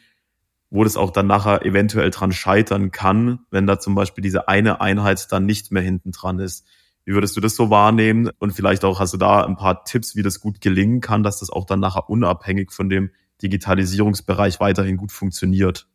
wo 0.69 0.83
das 0.83 0.97
auch 0.97 1.11
dann 1.11 1.27
nachher 1.27 1.65
eventuell 1.65 2.09
dran 2.09 2.33
scheitern 2.33 2.91
kann, 2.91 3.39
wenn 3.51 3.67
da 3.67 3.79
zum 3.79 3.95
Beispiel 3.95 4.21
diese 4.21 4.49
eine 4.49 4.81
Einheit 4.81 5.31
dann 5.31 5.45
nicht 5.45 5.71
mehr 5.71 5.83
hinten 5.83 6.11
dran 6.11 6.39
ist. 6.39 6.65
Wie 7.07 7.13
würdest 7.13 7.37
du 7.37 7.41
das 7.41 7.55
so 7.55 7.69
wahrnehmen? 7.69 8.29
Und 8.37 8.51
vielleicht 8.51 8.83
auch 8.83 8.99
hast 8.99 9.13
du 9.13 9.17
da 9.17 9.45
ein 9.45 9.55
paar 9.55 9.85
Tipps, 9.85 10.17
wie 10.17 10.23
das 10.23 10.41
gut 10.41 10.59
gelingen 10.59 10.99
kann, 10.99 11.23
dass 11.23 11.39
das 11.39 11.49
auch 11.49 11.63
dann 11.63 11.79
nachher 11.79 12.09
unabhängig 12.09 12.73
von 12.73 12.89
dem 12.89 13.11
Digitalisierungsbereich 13.41 14.59
weiterhin 14.59 14.97
gut 14.97 15.13
funktioniert. 15.13 15.87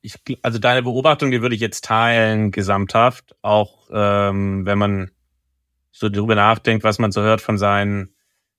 Ich, 0.00 0.14
also 0.42 0.60
deine 0.60 0.84
Beobachtung, 0.84 1.32
die 1.32 1.42
würde 1.42 1.56
ich 1.56 1.60
jetzt 1.60 1.84
teilen, 1.84 2.52
gesamthaft, 2.52 3.34
auch 3.42 3.88
ähm, 3.92 4.64
wenn 4.64 4.78
man 4.78 5.10
so 5.90 6.08
darüber 6.08 6.36
nachdenkt, 6.36 6.84
was 6.84 7.00
man 7.00 7.10
so 7.10 7.20
hört 7.22 7.40
von 7.40 7.58
seinen 7.58 8.14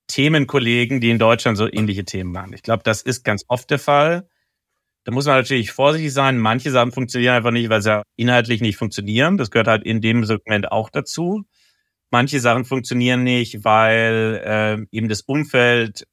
Themenkollegen, 0.07 0.99
die 0.99 1.11
in 1.11 1.17
Deutschland 1.17 1.57
so 1.57 1.71
ähnliche 1.71 2.03
Themen 2.03 2.33
machen. 2.33 2.51
Ich 2.51 2.63
glaube, 2.63 2.83
das 2.83 3.01
ist 3.01 3.23
ganz 3.23 3.45
oft 3.47 3.71
der 3.71 3.79
Fall. 3.79 4.27
Da 5.05 5.13
muss 5.13 5.27
man 5.27 5.37
natürlich 5.37 5.71
vorsichtig 5.71 6.11
sein. 6.11 6.39
Manche 6.39 6.71
Sachen 6.71 6.91
funktionieren 6.91 7.35
einfach 7.35 7.51
nicht, 7.51 7.69
weil 7.69 7.81
sie 7.81 8.03
inhaltlich 8.17 8.59
nicht 8.59 8.75
funktionieren. 8.75 9.37
Das 9.37 9.49
gehört 9.49 9.67
halt 9.69 9.83
in 9.83 10.01
dem 10.01 10.25
Segment 10.25 10.69
auch 10.69 10.89
dazu. 10.89 11.45
Manche 12.13 12.39
Sachen 12.39 12.63
funktionieren 12.63 13.23
nicht, 13.23 13.63
weil 13.63 14.39
äh, 14.45 14.95
eben 14.95 15.09
das 15.09 15.21
Umfeld 15.21 16.05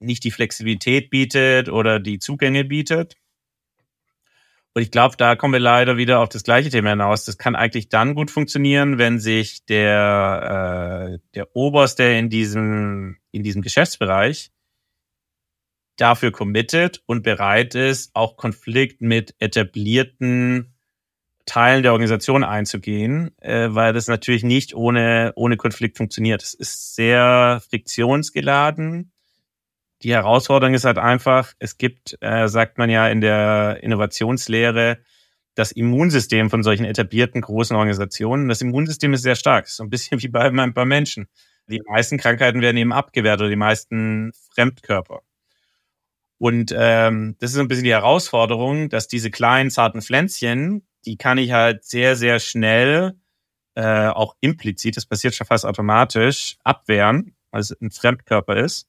nicht 0.00 0.22
die 0.22 0.30
Flexibilität 0.30 1.08
bietet 1.08 1.70
oder 1.70 1.98
die 1.98 2.18
Zugänge 2.18 2.62
bietet. 2.62 3.16
Und 4.74 4.82
ich 4.82 4.90
glaube, 4.90 5.16
da 5.16 5.34
kommen 5.34 5.54
wir 5.54 5.60
leider 5.60 5.96
wieder 5.96 6.20
auf 6.20 6.28
das 6.28 6.42
gleiche 6.42 6.68
Thema 6.68 6.90
hinaus. 6.90 7.24
Das 7.24 7.38
kann 7.38 7.56
eigentlich 7.56 7.88
dann 7.88 8.14
gut 8.14 8.30
funktionieren, 8.30 8.98
wenn 8.98 9.18
sich 9.18 9.64
der, 9.64 11.14
äh, 11.14 11.18
der 11.36 11.56
Oberste 11.56 12.02
in 12.04 12.28
diesem, 12.28 13.16
in 13.30 13.42
diesem 13.42 13.62
Geschäftsbereich 13.62 14.52
dafür 15.96 16.32
committet 16.32 17.02
und 17.06 17.22
bereit 17.22 17.74
ist, 17.74 18.10
auch 18.12 18.36
Konflikt 18.36 19.00
mit 19.00 19.34
etablierten 19.38 20.71
Teilen 21.46 21.82
der 21.82 21.92
Organisation 21.92 22.44
einzugehen, 22.44 23.36
äh, 23.40 23.68
weil 23.70 23.92
das 23.92 24.08
natürlich 24.08 24.44
nicht 24.44 24.74
ohne, 24.74 25.32
ohne 25.34 25.56
Konflikt 25.56 25.96
funktioniert. 25.96 26.42
Es 26.42 26.54
ist 26.54 26.94
sehr 26.94 27.60
friktionsgeladen 27.68 29.12
die 30.02 30.12
Herausforderung 30.12 30.74
ist 30.74 30.84
halt 30.84 30.98
einfach, 30.98 31.52
es 31.58 31.78
gibt, 31.78 32.16
äh, 32.20 32.48
sagt 32.48 32.78
man 32.78 32.90
ja 32.90 33.08
in 33.08 33.20
der 33.20 33.78
Innovationslehre, 33.82 34.98
das 35.54 35.70
Immunsystem 35.70 36.50
von 36.50 36.62
solchen 36.62 36.84
etablierten 36.84 37.40
großen 37.40 37.76
Organisationen. 37.76 38.48
Das 38.48 38.62
Immunsystem 38.62 39.12
ist 39.12 39.22
sehr 39.22 39.36
stark, 39.36 39.68
so 39.68 39.82
ein 39.82 39.90
bisschen 39.90 40.22
wie 40.22 40.28
bei, 40.28 40.50
bei 40.50 40.84
Menschen. 40.84 41.28
Die 41.68 41.80
meisten 41.86 42.18
Krankheiten 42.18 42.60
werden 42.60 42.76
eben 42.76 42.92
abgewehrt 42.92 43.40
oder 43.40 43.50
die 43.50 43.56
meisten 43.56 44.32
Fremdkörper. 44.54 45.20
Und 46.38 46.74
ähm, 46.76 47.36
das 47.38 47.52
ist 47.52 47.58
ein 47.58 47.68
bisschen 47.68 47.84
die 47.84 47.92
Herausforderung, 47.92 48.88
dass 48.88 49.06
diese 49.06 49.30
kleinen 49.30 49.70
zarten 49.70 50.02
Pflänzchen, 50.02 50.84
die 51.04 51.16
kann 51.16 51.38
ich 51.38 51.52
halt 51.52 51.84
sehr, 51.84 52.16
sehr 52.16 52.38
schnell, 52.38 53.14
äh, 53.74 54.08
auch 54.08 54.36
implizit, 54.40 54.96
das 54.96 55.06
passiert 55.06 55.34
schon 55.34 55.46
fast 55.46 55.64
automatisch, 55.64 56.56
abwehren, 56.62 57.34
weil 57.50 57.60
es 57.60 57.70
ein 57.80 57.90
Fremdkörper 57.90 58.56
ist. 58.56 58.88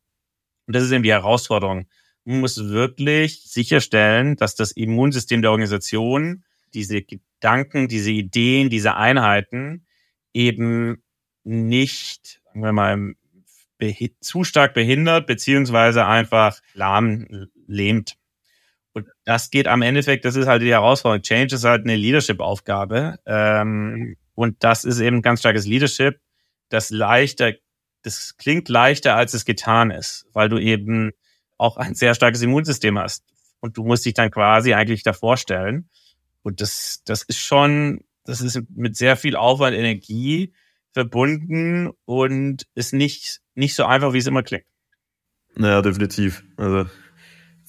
Und 0.67 0.75
das 0.75 0.83
ist 0.83 0.91
eben 0.91 1.03
die 1.03 1.11
Herausforderung. 1.11 1.87
Man 2.25 2.39
muss 2.39 2.57
wirklich 2.69 3.43
sicherstellen, 3.43 4.35
dass 4.37 4.55
das 4.55 4.71
Immunsystem 4.71 5.41
der 5.41 5.51
Organisation 5.51 6.43
diese 6.73 7.01
Gedanken, 7.01 7.87
diese 7.87 8.11
Ideen, 8.11 8.69
diese 8.69 8.95
Einheiten 8.95 9.85
eben 10.33 11.03
nicht, 11.43 12.41
sagen 12.45 12.61
wir 12.61 12.71
mal, 12.71 13.13
zu 14.21 14.43
stark 14.45 14.73
behindert, 14.73 15.27
beziehungsweise 15.27 16.05
einfach 16.05 16.61
lahm, 16.73 17.49
lähmt. 17.67 18.15
Und 18.93 19.07
das 19.25 19.49
geht 19.49 19.67
am 19.67 19.81
Endeffekt, 19.81 20.23
das 20.25 20.35
ist 20.35 20.47
halt 20.47 20.61
die 20.61 20.71
Herausforderung. 20.71 21.23
Change 21.23 21.55
ist 21.55 21.63
halt 21.63 21.83
eine 21.83 21.95
Leadership-Aufgabe. 21.95 23.17
Ähm, 23.25 24.15
und 24.35 24.63
das 24.63 24.83
ist 24.85 24.99
eben 24.99 25.21
ganz 25.21 25.39
starkes 25.39 25.65
Leadership, 25.65 26.19
das 26.69 26.89
leichter 26.89 27.53
das 28.03 28.35
klingt 28.37 28.69
leichter, 28.69 29.15
als 29.15 29.33
es 29.33 29.45
getan 29.45 29.89
ist, 29.89 30.27
weil 30.33 30.49
du 30.49 30.59
eben 30.59 31.11
auch 31.57 31.77
ein 31.77 31.95
sehr 31.95 32.13
starkes 32.13 32.41
Immunsystem 32.41 32.99
hast. 32.99 33.23
Und 33.59 33.77
du 33.77 33.83
musst 33.83 34.05
dich 34.05 34.13
dann 34.13 34.29
quasi 34.29 34.73
eigentlich 34.73 35.03
davor 35.03 35.37
stellen. 35.37 35.89
Und 36.43 36.59
das, 36.59 37.01
das 37.05 37.23
ist 37.23 37.39
schon, 37.39 38.01
das 38.25 38.41
ist 38.41 38.61
mit 38.69 38.97
sehr 38.97 39.15
viel 39.15 39.37
Aufwand, 39.37 39.75
Energie 39.75 40.53
verbunden 40.91 41.91
und 42.03 42.67
ist 42.75 42.93
nicht, 42.93 43.39
nicht 43.55 43.75
so 43.75 43.85
einfach, 43.85 44.11
wie 44.11 44.17
es 44.17 44.27
immer 44.27 44.43
klingt. 44.43 44.65
Naja, 45.55 45.81
definitiv. 45.81 46.43
Also 46.57 46.89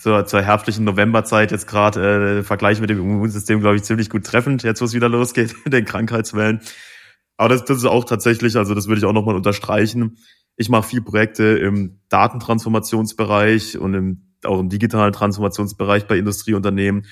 zur, 0.04 0.26
zur 0.26 0.42
herbstlichen 0.42 0.84
Novemberzeit 0.84 1.50
jetzt 1.50 1.66
gerade 1.66 2.40
äh, 2.40 2.42
Vergleich 2.42 2.78
mit 2.78 2.90
dem 2.90 2.98
Immunsystem, 2.98 3.60
glaube 3.60 3.76
ich, 3.76 3.84
ziemlich 3.84 4.10
gut 4.10 4.24
treffend, 4.24 4.62
jetzt 4.62 4.82
wo 4.82 4.84
es 4.84 4.92
wieder 4.92 5.08
losgeht, 5.08 5.54
den 5.66 5.86
Krankheitswellen. 5.86 6.60
Aber 7.38 7.48
das, 7.48 7.64
das 7.64 7.78
ist 7.78 7.86
auch 7.86 8.04
tatsächlich, 8.04 8.54
also 8.56 8.74
das 8.74 8.86
würde 8.86 8.98
ich 8.98 9.06
auch 9.06 9.14
nochmal 9.14 9.34
unterstreichen. 9.34 10.18
Ich 10.56 10.68
mache 10.68 10.86
viel 10.86 11.00
Projekte 11.00 11.44
im 11.44 12.00
Datentransformationsbereich 12.10 13.78
und 13.78 13.94
im, 13.94 14.34
auch 14.44 14.60
im 14.60 14.68
digitalen 14.68 15.14
Transformationsbereich 15.14 16.06
bei 16.06 16.18
Industrieunternehmen. 16.18 17.06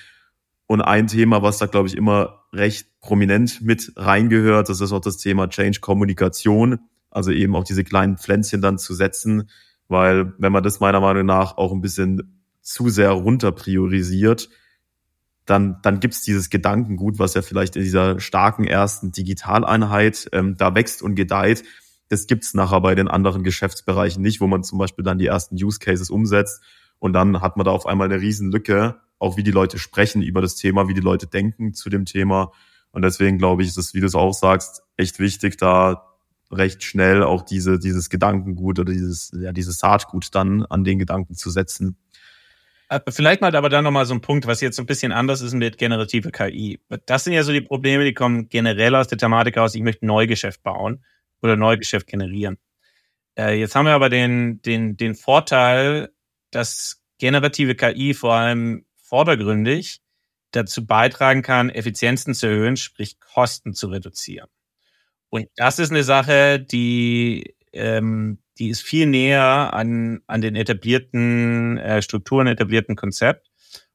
Und 0.66 0.83
ein 0.83 1.07
Thema, 1.07 1.40
was 1.42 1.57
da, 1.57 1.64
glaube 1.64 1.88
ich, 1.88 1.96
immer 1.96 2.44
recht 2.52 2.88
prominent 3.00 3.62
mit 3.62 3.90
reingehört, 3.96 4.68
das 4.68 4.83
ist 4.83 4.92
auch 4.92 5.00
das 5.00 5.16
Thema 5.16 5.48
Change 5.48 5.81
Kommunikation. 5.81 6.78
Also 7.09 7.31
eben 7.31 7.57
auch 7.57 7.64
diese 7.64 7.85
kleinen 7.85 8.18
Pflänzchen 8.18 8.61
dann 8.61 8.76
zu 8.76 8.92
setzen, 8.92 9.48
weil 9.88 10.35
wenn 10.37 10.52
man 10.52 10.62
das 10.62 10.81
meiner 10.81 11.00
Meinung 11.00 11.24
nach 11.24 11.57
auch 11.57 11.72
ein 11.72 11.81
bisschen 11.81 12.41
zu 12.62 12.88
sehr 12.88 13.11
runter 13.11 13.53
priorisiert, 13.53 14.48
dann, 15.44 15.79
dann 15.83 16.01
gibt's 16.01 16.22
dieses 16.22 16.51
Gedankengut, 16.51 17.18
was 17.18 17.35
ja 17.35 17.42
vielleicht 17.42 17.77
in 17.77 17.83
dieser 17.83 18.20
starken 18.20 18.64
ersten 18.64 19.12
Digitaleinheit 19.12 20.29
ähm, 20.33 20.57
da 20.57 20.75
wächst 20.75 21.03
und 21.03 21.16
gedeiht. 21.16 21.64
Das 22.09 22.27
gibt's 22.27 22.55
nachher 22.55 22.81
bei 22.81 22.94
den 22.94 23.09
anderen 23.09 23.42
Geschäftsbereichen 23.42 24.22
nicht, 24.22 24.40
wo 24.40 24.46
man 24.46 24.62
zum 24.62 24.79
Beispiel 24.79 25.05
dann 25.05 25.18
die 25.18 25.27
ersten 25.27 25.57
Use 25.57 25.81
Cases 25.81 26.11
umsetzt 26.11 26.62
und 27.03 27.14
dann 27.14 27.40
hat 27.40 27.57
man 27.57 27.64
da 27.64 27.72
auf 27.72 27.87
einmal 27.87 28.07
eine 28.07 28.20
Riesenlücke, 28.20 29.01
auch 29.18 29.37
wie 29.37 29.42
die 29.42 29.51
Leute 29.51 29.77
sprechen 29.79 30.22
über 30.22 30.40
das 30.40 30.55
Thema, 30.55 30.87
wie 30.87 30.94
die 30.94 31.01
Leute 31.01 31.27
denken 31.27 31.75
zu 31.75 31.90
dem 31.90 32.05
Thema. 32.05 32.53
Und 32.92 33.03
deswegen 33.03 33.38
glaube 33.38 33.62
ich, 33.62 33.70
ist 33.70 33.77
es, 33.79 33.92
wie 33.92 34.01
du 34.01 34.07
es 34.07 34.14
auch 34.14 34.33
sagst, 34.33 34.83
echt 34.96 35.18
wichtig, 35.18 35.57
da 35.57 36.12
recht 36.53 36.85
schnell 36.85 37.25
auch 37.25 37.42
diese, 37.42 37.81
dieses 37.81 38.09
Gedankengut 38.09 38.79
oder 38.79 38.92
dieses, 38.92 39.33
ja, 39.35 39.53
dieses 39.53 39.79
Saatgut 39.79 40.29
dann 40.33 40.64
an 40.66 40.85
den 40.85 41.01
Gedanken 41.01 41.35
zu 41.35 41.51
setzen. 41.51 41.96
Äh, 42.92 43.00
vielleicht 43.09 43.40
mal 43.40 43.55
aber 43.57 43.70
dann 43.70 43.85
nochmal 43.85 44.05
so 44.05 44.12
ein 44.12 44.20
Punkt, 44.20 44.46
was 44.46 44.61
jetzt 44.61 44.76
so 44.76 44.83
ein 44.83 44.87
bisschen 44.87 45.12
anders 45.12 45.40
ist 45.40 45.55
mit 45.55 45.78
generative 45.78 46.31
KI. 46.31 46.78
Das 47.07 47.24
sind 47.24 47.33
ja 47.33 47.42
so 47.42 47.52
die 47.52 47.62
Probleme, 47.62 48.05
die 48.05 48.12
kommen 48.12 48.50
generell 48.50 48.94
aus 48.94 49.09
der 49.09 49.16
Thematik 49.16 49.57
aus, 49.57 49.74
ich 49.74 49.83
möchte 49.83 50.05
Neugeschäft 50.05 50.62
bauen 50.62 51.02
oder 51.40 51.57
Neugeschäft 51.57 52.07
generieren. 52.07 52.59
Äh, 53.38 53.59
jetzt 53.59 53.74
haben 53.74 53.87
wir 53.87 53.94
aber 53.94 54.11
den, 54.11 54.61
den, 54.61 54.98
den 54.98 55.14
Vorteil, 55.14 56.11
dass 56.50 57.02
generative 57.18 57.74
KI 57.76 58.12
vor 58.12 58.35
allem 58.35 58.85
vordergründig 58.96 60.02
dazu 60.50 60.87
beitragen 60.87 61.40
kann, 61.40 61.70
Effizienzen 61.70 62.35
zu 62.35 62.46
erhöhen, 62.46 62.76
sprich 62.76 63.18
Kosten 63.20 63.72
zu 63.72 63.87
reduzieren. 63.87 64.48
Und 65.31 65.48
das 65.57 65.78
ist 65.78 65.92
eine 65.92 66.02
Sache, 66.02 66.61
die 66.61 67.55
ähm, 67.72 68.41
die 68.62 68.70
ist 68.70 68.83
viel 68.83 69.07
näher 69.07 69.75
an, 69.75 70.20
an 70.29 70.40
den 70.40 70.55
etablierten 70.55 71.79
äh, 71.79 72.01
Strukturen, 72.01 72.46
etablierten 72.46 72.94
Konzept. 72.94 73.51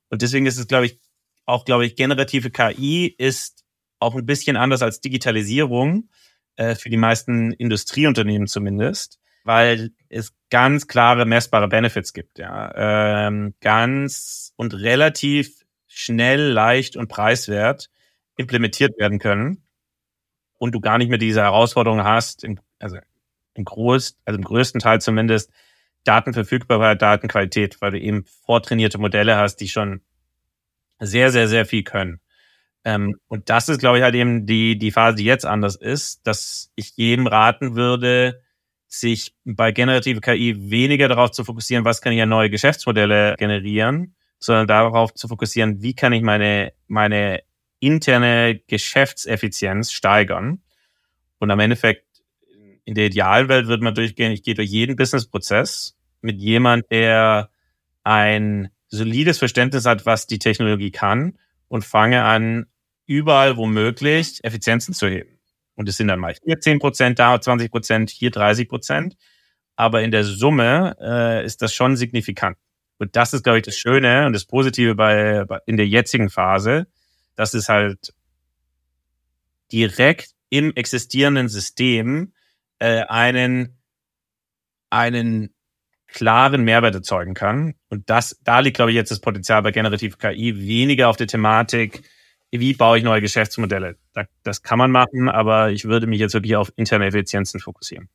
Und 0.10 0.22
deswegen 0.22 0.46
ist 0.46 0.58
es, 0.58 0.68
glaube 0.68 0.88
ich, 0.88 1.00
auch, 1.46 1.64
glaube 1.64 1.86
ich, 1.86 1.96
generative 1.96 2.52
KI 2.52 3.08
ist 3.18 3.64
auch 4.00 4.14
ein 4.16 4.26
bisschen 4.26 4.58
anders 4.58 4.82
als 4.82 5.00
Digitalisierung, 5.00 6.10
äh, 6.58 6.76
für 6.76 6.90
die 6.90 6.98
meisten 6.98 7.54
Industrieunternehmen 7.54 8.48
zumindest, 8.48 9.20
weil 9.46 9.92
es 10.10 10.34
ganz 10.50 10.88
klare, 10.88 11.26
messbare 11.26 11.70
Benefits 11.70 12.12
gibt, 12.12 12.38
ja. 12.38 13.28
Ähm, 13.28 13.54
ganz 13.62 14.52
und 14.58 14.74
relativ 14.74 15.64
schnell, 15.88 16.52
leicht 16.52 16.98
und 16.98 17.08
preiswert 17.08 17.90
implementiert 18.36 19.00
werden 19.00 19.18
können 19.18 19.64
und 20.58 20.74
du 20.76 20.82
gar 20.82 20.98
nicht 20.98 21.08
mehr 21.08 21.18
diese 21.18 21.42
Herausforderung 21.42 22.04
hast, 22.04 22.46
also 22.80 22.98
im 23.58 23.66
Groß, 23.66 24.18
also 24.26 24.38
im 24.38 24.44
größten 24.44 24.80
Teil 24.80 25.02
zumindest, 25.02 25.52
Datenverfügbarkeit, 26.04 27.02
Datenqualität, 27.02 27.82
weil 27.82 27.92
du 27.92 28.00
eben 28.00 28.26
vortrainierte 28.46 28.98
Modelle 28.98 29.36
hast, 29.38 29.58
die 29.58 29.68
schon 29.68 30.02
sehr, 31.00 31.32
sehr, 31.32 31.48
sehr 31.48 31.66
viel 31.66 31.84
können. 31.84 32.22
Ähm, 32.86 33.20
und 33.28 33.50
das 33.50 33.68
ist, 33.68 33.80
glaube 33.80 33.98
ich, 33.98 34.04
halt 34.04 34.16
eben 34.16 34.46
die, 34.46 34.78
die 34.78 34.92
Phase, 34.92 35.18
die 35.18 35.26
jetzt 35.26 35.46
anders 35.46 35.76
ist, 35.76 36.26
dass 36.26 36.72
ich 36.76 36.96
jedem 36.96 37.28
raten 37.28 37.76
würde, 37.76 38.42
sich 38.88 39.36
bei 39.44 39.74
generative 39.74 40.22
KI 40.22 40.72
weniger 40.72 41.10
darauf 41.10 41.32
zu 41.32 41.44
fokussieren, 41.44 41.84
was 41.84 42.02
kann 42.02 42.14
ich 42.14 42.22
an 42.22 42.30
neue 42.30 42.50
Geschäftsmodelle 42.50 43.36
generieren, 43.38 44.16
sondern 44.40 44.68
darauf 44.68 45.14
zu 45.14 45.28
fokussieren, 45.28 45.82
wie 45.82 45.94
kann 45.94 46.14
ich 46.14 46.22
meine, 46.22 46.72
meine 46.88 47.42
interne 47.80 48.62
Geschäftseffizienz 48.68 49.92
steigern. 49.92 50.62
Und 51.40 51.52
am 51.52 51.60
Endeffekt, 51.60 52.07
in 52.88 52.96
der 52.96 53.08
Idealwelt 53.08 53.68
wird 53.68 53.82
man 53.82 53.94
durchgehen, 53.94 54.32
ich 54.32 54.44
gehe 54.44 54.54
durch 54.54 54.70
jeden 54.70 54.96
Businessprozess 54.96 55.98
mit 56.22 56.40
jemand, 56.40 56.90
der 56.90 57.50
ein 58.06 58.70
solides 58.88 59.40
Verständnis 59.40 59.86
hat, 59.86 60.06
was 60.06 60.26
die 60.26 60.40
Technologie 60.40 60.92
kann 60.92 61.38
und 61.68 61.84
fange 61.84 62.24
an, 62.24 62.68
überall 63.06 63.58
womöglich 63.58 64.42
Effizienzen 64.42 64.94
zu 64.94 65.10
heben. 65.10 65.38
Und 65.76 65.90
es 65.90 65.98
sind 65.98 66.08
dann 66.08 66.22
mal 66.22 66.34
hier 66.46 66.62
10 66.62 66.80
Prozent, 66.80 67.20
da 67.20 67.42
20 67.42 67.70
Prozent, 67.70 68.10
hier 68.10 68.32
30 68.32 68.70
Prozent. 68.70 69.18
Aber 69.76 70.02
in 70.02 70.12
der 70.12 70.24
Summe 70.24 70.96
äh, 71.02 71.46
ist 71.46 71.62
das 71.62 71.74
schon 71.74 71.98
signifikant. 71.98 72.58
Und 73.00 73.18
das 73.18 73.34
ist, 73.34 73.44
glaube 73.44 73.58
ich, 73.58 73.66
das 73.66 73.78
Schöne 73.78 74.26
und 74.28 74.32
das 74.32 74.46
Positive 74.46 74.96
bei, 74.96 75.44
bei 75.44 75.60
in 75.66 75.76
der 75.76 75.90
jetzigen 75.90 76.30
Phase, 76.30 76.88
dass 77.36 77.54
es 77.54 77.68
halt 77.68 78.14
direkt 79.74 80.30
im 80.50 80.74
existierenden 80.74 81.50
System 81.50 82.32
äh, 82.80 83.04
einen, 83.04 83.78
einen 84.90 85.54
klaren 86.08 86.64
Mehrwert 86.64 86.96
erzeugen 86.96 87.34
kann. 87.34 87.76
Und 87.90 88.10
das, 88.10 88.40
da 88.44 88.60
liegt, 88.60 88.78
glaube 88.78 88.92
ich, 88.92 88.96
jetzt 88.96 89.12
das 89.12 89.20
Potenzial 89.20 89.62
bei 89.62 89.72
generativ 89.72 90.18
KI 90.18 90.58
weniger 90.58 91.10
auf 91.10 91.18
der 91.18 91.28
Thematik, 91.28 92.04
wie 92.52 92.74
baue 92.74 92.98
ich 92.98 93.04
neue 93.04 93.22
Geschäftsmodelle. 93.22 93.98
Das 94.44 94.64
kann 94.64 94.80
man 94.80 94.90
machen, 94.90 95.30
aber 95.30 95.72
ich 95.72 95.86
würde 95.86 96.08
mich 96.08 96.20
jetzt 96.20 96.34
wirklich 96.34 96.56
auf 96.56 96.72
interne 96.76 97.08
Effizienzen 97.08 97.60
fokussieren. 97.60 98.10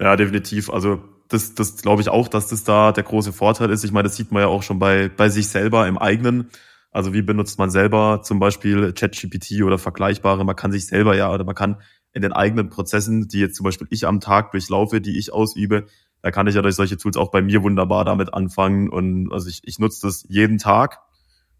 Ja, 0.00 0.16
definitiv. 0.16 0.70
Also 0.70 1.02
das, 1.28 1.54
das 1.54 1.76
glaube 1.82 2.02
ich 2.02 2.08
auch, 2.08 2.26
dass 2.26 2.48
das 2.48 2.64
da 2.64 2.90
der 2.90 3.04
große 3.04 3.32
Vorteil 3.32 3.70
ist. 3.70 3.84
Ich 3.84 3.92
meine, 3.92 4.08
das 4.08 4.16
sieht 4.16 4.32
man 4.32 4.42
ja 4.42 4.48
auch 4.48 4.62
schon 4.62 4.78
bei, 4.78 5.08
bei 5.08 5.28
sich 5.28 5.48
selber 5.48 5.86
im 5.86 5.96
eigenen. 5.96 6.50
Also 6.90 7.12
wie 7.12 7.22
benutzt 7.22 7.58
man 7.58 7.70
selber 7.70 8.22
zum 8.24 8.40
Beispiel 8.40 8.92
ChatGPT 8.92 9.62
oder 9.62 9.78
vergleichbare? 9.78 10.44
Man 10.44 10.56
kann 10.56 10.72
sich 10.72 10.86
selber 10.86 11.14
ja 11.14 11.32
oder 11.32 11.44
man 11.44 11.54
kann 11.54 11.80
in 12.12 12.22
den 12.22 12.32
eigenen 12.32 12.68
Prozessen, 12.68 13.28
die 13.28 13.38
jetzt 13.38 13.56
zum 13.56 13.64
Beispiel 13.64 13.86
ich 13.90 14.06
am 14.06 14.20
Tag 14.20 14.50
durchlaufe, 14.52 15.00
die 15.00 15.18
ich 15.18 15.32
ausübe, 15.32 15.86
da 16.22 16.30
kann 16.30 16.46
ich 16.46 16.54
ja 16.54 16.62
durch 16.62 16.74
solche 16.74 16.96
Tools 16.96 17.16
auch 17.16 17.30
bei 17.30 17.40
mir 17.40 17.62
wunderbar 17.62 18.04
damit 18.04 18.34
anfangen. 18.34 18.88
Und 18.88 19.32
also 19.32 19.48
ich, 19.48 19.62
ich 19.64 19.78
nutze 19.78 20.06
das 20.06 20.26
jeden 20.28 20.58
Tag. 20.58 21.00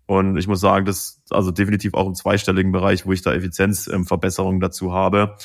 Und 0.06 0.36
ich 0.36 0.48
muss 0.48 0.60
sagen, 0.60 0.86
das 0.86 1.22
also 1.30 1.50
definitiv 1.50 1.94
auch 1.94 2.06
im 2.06 2.14
zweistelligen 2.14 2.72
Bereich, 2.72 3.06
wo 3.06 3.12
ich 3.12 3.22
da 3.22 3.32
Effizienzverbesserungen 3.32 4.56
ähm, 4.56 4.60
dazu 4.60 4.92
habe. 4.92 5.36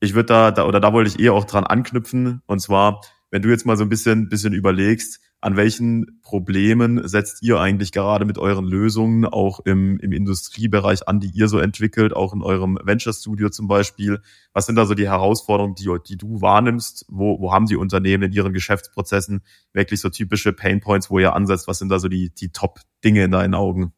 Ich 0.00 0.14
würde 0.14 0.26
da, 0.26 0.50
da, 0.50 0.66
oder 0.66 0.80
da 0.80 0.92
wollte 0.92 1.10
ich 1.10 1.18
eher 1.18 1.34
auch 1.34 1.44
dran 1.44 1.64
anknüpfen. 1.64 2.42
Und 2.46 2.60
zwar, 2.60 3.00
wenn 3.30 3.42
du 3.42 3.48
jetzt 3.48 3.66
mal 3.66 3.76
so 3.76 3.82
ein 3.82 3.88
bisschen, 3.88 4.28
bisschen 4.28 4.52
überlegst, 4.52 5.20
an 5.40 5.56
welchen 5.56 6.20
Problemen 6.22 7.06
setzt 7.06 7.42
ihr 7.42 7.60
eigentlich 7.60 7.92
gerade 7.92 8.24
mit 8.24 8.38
euren 8.38 8.64
Lösungen 8.64 9.24
auch 9.26 9.60
im, 9.60 9.98
im 10.00 10.12
Industriebereich 10.12 11.06
an, 11.06 11.20
die 11.20 11.28
ihr 11.28 11.48
so 11.48 11.58
entwickelt, 11.58 12.16
auch 12.16 12.32
in 12.32 12.42
eurem 12.42 12.78
Venture 12.82 13.12
Studio 13.12 13.50
zum 13.50 13.68
Beispiel? 13.68 14.20
Was 14.52 14.66
sind 14.66 14.76
da 14.76 14.86
so 14.86 14.94
die 14.94 15.08
Herausforderungen, 15.08 15.74
die, 15.74 15.88
die 16.08 16.16
du 16.16 16.40
wahrnimmst? 16.40 17.04
Wo, 17.08 17.40
wo 17.40 17.52
haben 17.52 17.66
die 17.66 17.76
Unternehmen 17.76 18.24
in 18.24 18.32
ihren 18.32 18.52
Geschäftsprozessen 18.52 19.42
wirklich 19.72 20.00
so 20.00 20.08
typische 20.08 20.52
Pain 20.52 20.80
Points, 20.80 21.10
wo 21.10 21.18
ihr 21.18 21.34
ansetzt? 21.34 21.68
Was 21.68 21.78
sind 21.78 21.90
da 21.90 21.98
so 21.98 22.08
die, 22.08 22.30
die 22.30 22.50
Top-Dinge 22.50 23.24
in 23.24 23.30
deinen 23.30 23.54
Augen? 23.54 23.92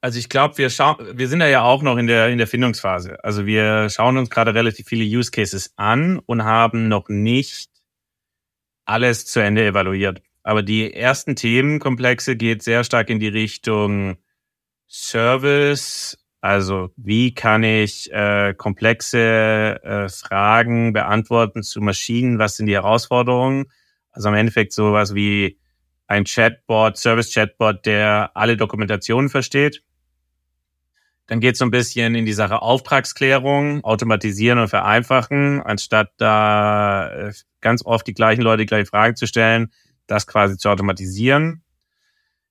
Also 0.00 0.20
ich 0.20 0.28
glaube, 0.28 0.58
wir 0.58 0.70
schauen, 0.70 0.96
wir 1.14 1.26
sind 1.26 1.40
ja 1.40 1.62
auch 1.62 1.82
noch 1.82 1.96
in 1.96 2.06
der 2.06 2.28
in 2.28 2.38
der 2.38 2.46
Findungsphase. 2.46 3.22
Also 3.24 3.46
wir 3.46 3.90
schauen 3.90 4.16
uns 4.16 4.30
gerade 4.30 4.54
relativ 4.54 4.86
viele 4.86 5.04
Use 5.04 5.32
Cases 5.32 5.72
an 5.76 6.20
und 6.20 6.44
haben 6.44 6.86
noch 6.86 7.08
nicht 7.08 7.68
alles 8.84 9.26
zu 9.26 9.40
Ende 9.40 9.66
evaluiert. 9.66 10.22
Aber 10.42 10.62
die 10.62 10.92
ersten 10.94 11.36
Themenkomplexe 11.36 12.36
geht 12.36 12.62
sehr 12.62 12.84
stark 12.84 13.10
in 13.10 13.20
die 13.20 13.28
Richtung 13.28 14.16
Service. 14.88 16.18
Also 16.40 16.90
wie 16.96 17.34
kann 17.34 17.64
ich 17.64 18.12
äh, 18.12 18.54
komplexe 18.54 19.82
äh, 19.82 20.08
Fragen 20.08 20.92
beantworten 20.92 21.62
zu 21.62 21.80
Maschinen? 21.80 22.38
Was 22.38 22.56
sind 22.56 22.66
die 22.66 22.74
Herausforderungen? 22.74 23.66
Also 24.12 24.28
im 24.28 24.34
Endeffekt 24.34 24.72
sowas 24.72 25.14
wie 25.14 25.58
ein 26.06 26.24
Chatbot, 26.24 26.96
Service-Chatbot, 26.96 27.84
der 27.84 28.30
alle 28.34 28.56
Dokumentationen 28.56 29.28
versteht. 29.28 29.82
Dann 31.26 31.40
geht 31.40 31.52
es 31.52 31.58
so 31.58 31.66
ein 31.66 31.70
bisschen 31.70 32.14
in 32.14 32.24
die 32.24 32.32
Sache 32.32 32.62
Auftragsklärung, 32.62 33.84
automatisieren 33.84 34.58
und 34.58 34.68
vereinfachen, 34.68 35.60
anstatt 35.62 36.12
da 36.16 37.10
äh, 37.10 37.32
ganz 37.60 37.84
oft 37.84 38.06
die 38.06 38.14
gleichen 38.14 38.40
Leute 38.40 38.62
die 38.62 38.66
gleichen 38.66 38.86
Fragen 38.86 39.14
zu 39.14 39.26
stellen, 39.26 39.70
das 40.08 40.26
quasi 40.26 40.56
zu 40.56 40.68
automatisieren. 40.68 41.62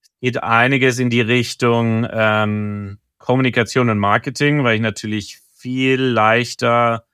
Es 0.02 0.12
geht 0.22 0.43
einiges 0.43 1.00
in 1.00 1.10
die 1.10 1.22
Richtung 1.22 2.08
ähm, 2.10 3.00
Kommunikation 3.17 3.89
und 3.89 4.00
Marketing, 4.00 4.63
weil 4.63 4.76
ich 4.76 4.82
natürlich 4.82 5.39
viel 5.58 6.02
leichter 6.02 7.06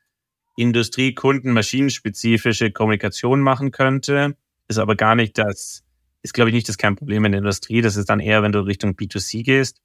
Industrie-, 0.55 1.15
Kunden-, 1.15 1.53
maschinenspezifische 1.53 2.71
Kommunikation 2.71 3.41
machen 3.41 3.71
könnte. 3.71 4.35
Ist 4.67 4.77
aber 4.77 4.95
gar 4.95 5.15
nicht 5.15 5.37
das, 5.37 5.83
ist 6.21 6.33
glaube 6.33 6.49
ich 6.49 6.53
nicht 6.53 6.69
das 6.69 6.77
Kernproblem 6.77 7.25
in 7.25 7.31
der 7.31 7.39
Industrie. 7.39 7.81
Das 7.81 7.95
ist 7.95 8.09
dann 8.09 8.19
eher, 8.19 8.43
wenn 8.43 8.51
du 8.51 8.59
Richtung 8.59 8.91
B2C 8.91 9.43
gehst. 9.43 9.81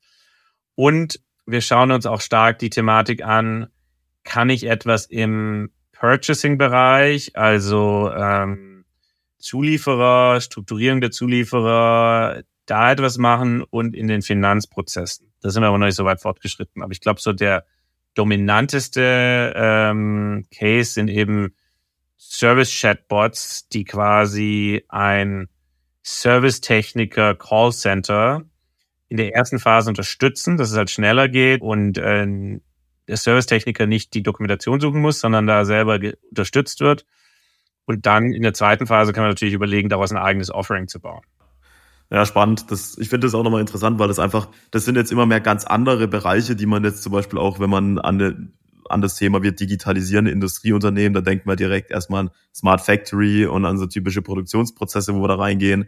Und 0.75 1.21
wir 1.47 1.61
schauen 1.63 1.91
uns 1.93 2.05
auch 2.05 2.21
stark 2.21 2.59
die 2.59 2.71
Thematik 2.71 3.25
an, 3.25 3.69
kann 4.23 4.51
ich 4.51 4.65
etwas 4.65 5.07
im 5.07 5.71
Purchasing-Bereich, 5.93 7.37
also 7.37 8.13
ähm, 8.15 8.78
Zulieferer, 9.39 10.41
Strukturierung 10.41 11.01
der 11.01 11.11
Zulieferer, 11.11 12.43
da 12.67 12.93
etwas 12.93 13.19
machen 13.19 13.63
und 13.63 13.95
in 13.95 14.09
den 14.09 14.23
Finanzprozessen. 14.23 15.33
Da 15.41 15.51
sind 15.51 15.63
wir 15.63 15.69
aber 15.69 15.79
noch 15.79 15.87
nicht 15.87 15.95
so 15.95 16.05
weit 16.05 16.21
fortgeschritten. 16.21 16.83
Aber 16.83 16.93
ich 16.93 17.01
glaube, 17.01 17.21
so 17.21 17.33
der 17.33 17.65
dominanteste 18.15 19.53
ähm, 19.57 20.45
Case 20.53 20.93
sind 20.93 21.09
eben 21.09 21.55
Service-Chatbots, 22.19 23.69
die 23.69 23.85
quasi 23.85 24.85
ein 24.89 25.49
Service-Techniker 26.05 27.37
Callcenter 27.37 28.43
in 29.09 29.17
der 29.17 29.35
ersten 29.35 29.59
Phase 29.59 29.89
unterstützen, 29.89 30.57
dass 30.57 30.71
es 30.71 30.77
halt 30.77 30.91
schneller 30.91 31.29
geht 31.29 31.63
und 31.63 31.97
äh, 31.97 32.27
der 33.07 33.17
Service-Techniker 33.17 33.87
nicht 33.87 34.13
die 34.15 34.23
Dokumentation 34.23 34.81
suchen 34.81 35.01
muss, 35.01 35.21
sondern 35.21 35.47
da 35.47 35.65
selber 35.65 35.99
unterstützt 36.29 36.81
wird 36.81 37.07
und 37.89 38.05
dann 38.05 38.35
in 38.35 38.43
der 38.43 38.53
zweiten 38.53 38.87
Phase 38.87 39.15
kann 39.15 39.23
man 39.23 39.31
natürlich 39.31 39.55
überlegen, 39.55 39.89
daraus 39.89 40.13
ein 40.13 40.19
eigenes 40.19 40.51
Offering 40.51 40.89
zu 40.89 41.01
bauen. 41.01 41.23
Ja, 42.11 42.27
spannend. 42.27 42.71
Das, 42.71 42.99
ich 42.99 43.09
finde 43.09 43.27
das 43.27 43.35
auch 43.35 43.43
nochmal 43.43 43.63
interessant, 43.63 43.99
weil 43.99 44.09
das 44.09 44.19
einfach, 44.19 44.49
das 44.71 44.85
sind 44.85 44.97
jetzt 44.97 45.11
immer 45.11 45.25
mehr 45.25 45.41
ganz 45.41 45.65
andere 45.65 46.07
Bereiche, 46.07 46.55
die 46.55 46.67
man 46.67 46.85
jetzt 46.85 47.03
zum 47.03 47.13
Beispiel 47.13 47.39
auch, 47.39 47.61
wenn 47.61 47.71
man 47.71 47.99
an, 47.99 48.19
de, 48.19 48.35
an 48.91 49.01
das 49.01 49.15
Thema 49.15 49.43
wird 49.43 49.59
digitalisierende 49.59 50.31
Industrieunternehmen, 50.31 51.15
da 51.15 51.23
denkt 51.23 51.47
man 51.47 51.57
direkt 51.57 51.91
erstmal 51.91 52.25
an 52.25 52.31
Smart 52.55 52.83
Factory 52.83 53.47
und 53.47 53.65
an 53.65 53.79
so 53.79 53.87
typische 53.87 54.21
Produktionsprozesse, 54.21 55.15
wo 55.15 55.23
wir 55.23 55.29
da 55.29 55.37
reingehen. 55.37 55.87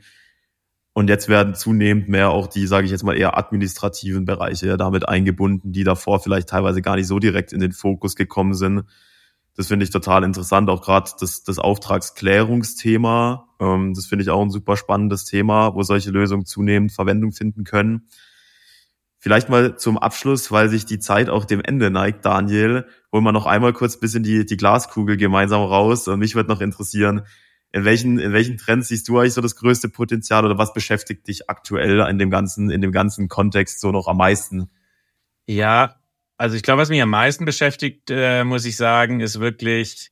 Und 0.95 1.11
jetzt 1.11 1.29
werden 1.29 1.55
zunehmend 1.55 2.09
mehr 2.09 2.31
auch 2.31 2.47
die, 2.47 2.67
sage 2.67 2.87
ich 2.87 2.93
jetzt 2.93 3.05
mal, 3.05 3.17
eher 3.17 3.37
administrativen 3.37 4.25
Bereiche 4.25 4.79
damit 4.79 5.07
eingebunden, 5.07 5.73
die 5.73 5.85
davor 5.85 6.21
vielleicht 6.21 6.49
teilweise 6.49 6.81
gar 6.81 6.97
nicht 6.97 7.09
so 7.09 7.19
direkt 7.19 7.53
in 7.53 7.61
den 7.61 7.73
Fokus 7.73 8.17
gekommen 8.17 8.55
sind. 8.55 8.85
Das 9.57 9.69
finde 9.69 9.85
ich 9.85 9.91
total 9.91 10.25
interessant, 10.25 10.71
auch 10.71 10.83
gerade 10.83 11.11
das, 11.21 11.43
das 11.43 11.59
Auftragsklärungsthema. 11.59 13.49
Ähm, 13.61 13.95
das 13.95 14.07
finde 14.07 14.23
ich 14.23 14.31
auch 14.31 14.43
ein 14.43 14.51
super 14.51 14.77
spannendes 14.77 15.25
Thema, 15.25 15.75
wo 15.75 15.83
solche 15.83 16.11
Lösungen 16.11 16.47
zunehmend 16.47 16.93
Verwendung 16.93 17.33
finden 17.33 17.65
können. 17.65 18.09
Vielleicht 19.19 19.51
mal 19.51 19.77
zum 19.77 19.99
Abschluss, 19.99 20.51
weil 20.51 20.71
sich 20.71 20.87
die 20.87 20.99
Zeit 20.99 21.29
auch 21.29 21.45
dem 21.45 21.61
Ende 21.61 21.91
neigt, 21.91 22.25
Daniel, 22.25 22.87
holen 23.13 23.25
wir 23.25 23.33
noch 23.33 23.45
einmal 23.45 23.75
kurz 23.75 23.97
ein 23.97 24.01
bisschen 24.01 24.23
die, 24.23 24.47
die 24.47 24.57
Glaskugel 24.57 25.19
gemeinsam 25.19 25.61
raus. 25.61 26.09
Und 26.09 26.21
mich 26.21 26.35
würde 26.35 26.49
noch 26.49 26.63
interessieren, 26.63 27.27
in 27.73 27.85
welchen, 27.85 28.19
in 28.19 28.33
welchen 28.33 28.57
Trends 28.57 28.89
siehst 28.89 29.09
du 29.09 29.19
eigentlich 29.19 29.35
so 29.35 29.43
das 29.43 29.57
größte 29.57 29.91
Potenzial 29.91 30.47
oder 30.47 30.57
was 30.57 30.73
beschäftigt 30.73 31.29
dich 31.29 31.51
aktuell 31.51 32.01
in 32.09 32.19
dem 32.19 32.31
ganzen, 32.31 32.71
in 32.71 32.81
dem 32.81 32.93
ganzen 32.93 33.29
Kontext 33.29 33.81
so 33.81 33.93
noch 33.93 34.09
am 34.09 34.17
meisten? 34.17 34.71
Ja, 35.47 36.00
also 36.40 36.57
ich 36.57 36.62
glaube, 36.62 36.81
was 36.81 36.88
mich 36.88 37.03
am 37.03 37.11
meisten 37.11 37.44
beschäftigt, 37.44 38.09
äh, 38.09 38.44
muss 38.44 38.64
ich 38.64 38.74
sagen, 38.74 39.20
ist 39.20 39.40
wirklich, 39.40 40.11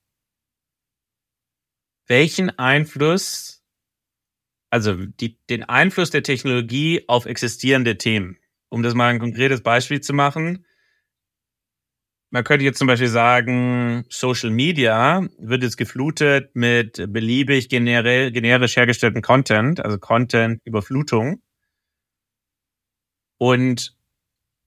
welchen 2.06 2.50
Einfluss, 2.58 3.64
also 4.68 4.94
die, 4.94 5.38
den 5.48 5.64
Einfluss 5.64 6.10
der 6.10 6.22
Technologie 6.22 7.02
auf 7.08 7.24
existierende 7.24 7.96
Themen. 7.96 8.36
Um 8.68 8.82
das 8.82 8.92
mal 8.92 9.08
ein 9.08 9.20
konkretes 9.20 9.62
Beispiel 9.62 10.02
zu 10.02 10.12
machen. 10.12 10.66
Man 12.28 12.44
könnte 12.44 12.66
jetzt 12.66 12.78
zum 12.78 12.88
Beispiel 12.88 13.08
sagen, 13.08 14.04
Social 14.10 14.50
Media 14.50 15.26
wird 15.38 15.62
jetzt 15.62 15.78
geflutet 15.78 16.54
mit 16.54 17.10
beliebig 17.10 17.70
generisch 17.70 18.76
hergestellten 18.76 19.22
Content, 19.22 19.80
also 19.80 19.96
Content-Überflutung. 19.96 21.40
Und 23.38 23.97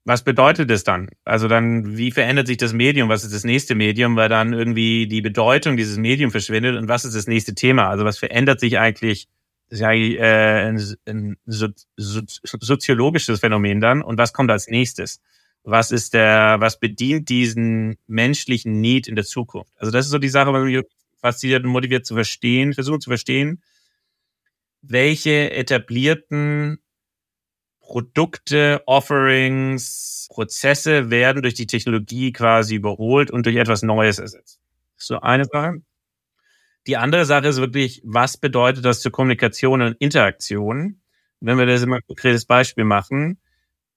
was 0.04 0.24
bedeutet 0.24 0.70
das 0.70 0.84
dann? 0.84 1.10
Also 1.26 1.48
dann, 1.48 1.98
wie 1.98 2.12
verändert 2.12 2.48
sich 2.48 2.58
das 2.58 2.74
Medium? 2.74 3.10
Was 3.10 3.24
ist 3.24 3.34
das 3.34 3.44
nächste 3.44 3.76
Medium? 3.76 4.16
Weil 4.16 4.30
dann 4.30 4.54
irgendwie 4.54 5.08
die 5.08 5.22
Bedeutung 5.22 5.78
dieses 5.78 5.98
Mediums 5.98 6.32
verschwindet 6.32 6.76
und 6.76 6.88
was 6.88 7.06
ist 7.06 7.16
das 7.16 7.28
nächste 7.28 7.54
Thema? 7.54 7.90
Also 7.90 8.04
was 8.04 8.18
verändert 8.18 8.60
sich 8.60 8.80
eigentlich? 8.80 9.28
Das 9.70 9.80
ist 9.80 9.84
ja 9.84 9.92
äh, 9.94 10.70
ein, 10.70 10.84
ein 11.08 11.38
so, 11.46 11.68
so, 11.96 12.22
soziologisches 12.26 13.40
Phänomen 13.40 13.80
dann 13.80 14.02
und 14.02 14.18
was 14.18 14.34
kommt 14.34 14.50
als 14.50 14.68
nächstes? 14.68 15.22
Was 15.64 15.92
ist 15.92 16.16
der, 16.16 16.58
was 16.60 16.80
bedient 16.80 17.30
diesen 17.30 17.98
menschlichen 18.08 18.82
Need 18.82 19.08
in 19.08 19.16
der 19.16 19.26
Zukunft? 19.26 19.72
Also 19.78 19.92
das 19.92 20.06
ist 20.06 20.12
so 20.12 20.18
die 20.18 20.30
Sache, 20.30 20.52
was 20.52 20.64
mich 20.64 20.84
fasziniert 21.22 21.64
und 21.64 21.70
motiviert 21.70 22.06
zu 22.06 22.16
verstehen, 22.16 22.74
versuchen 22.74 23.00
zu 23.02 23.12
verstehen, 23.12 23.62
welche 24.82 25.52
etablierten 25.52 26.81
Produkte, 27.92 28.82
Offerings, 28.86 30.30
Prozesse 30.30 31.10
werden 31.10 31.42
durch 31.42 31.56
die 31.56 31.68
Technologie 31.68 32.32
quasi 32.32 32.76
überholt 32.76 33.30
und 33.30 33.46
durch 33.46 33.58
etwas 33.58 33.84
Neues 33.84 34.18
ersetzt. 34.18 34.62
So 34.96 35.20
eine 35.20 35.44
Sache. 35.44 35.82
Die 36.88 36.96
andere 36.96 37.26
Sache 37.26 37.50
ist 37.50 37.58
wirklich, 37.58 38.02
was 38.06 38.38
bedeutet 38.38 38.86
das 38.86 39.02
zur 39.02 39.12
Kommunikation 39.12 39.82
und 39.82 39.98
Interaktion? 40.00 41.02
Wenn 41.42 41.58
wir 41.58 41.66
das 41.66 41.82
immer 41.82 41.98
ein 41.98 42.06
konkretes 42.08 42.46
Beispiel 42.46 42.86
machen, 42.86 43.42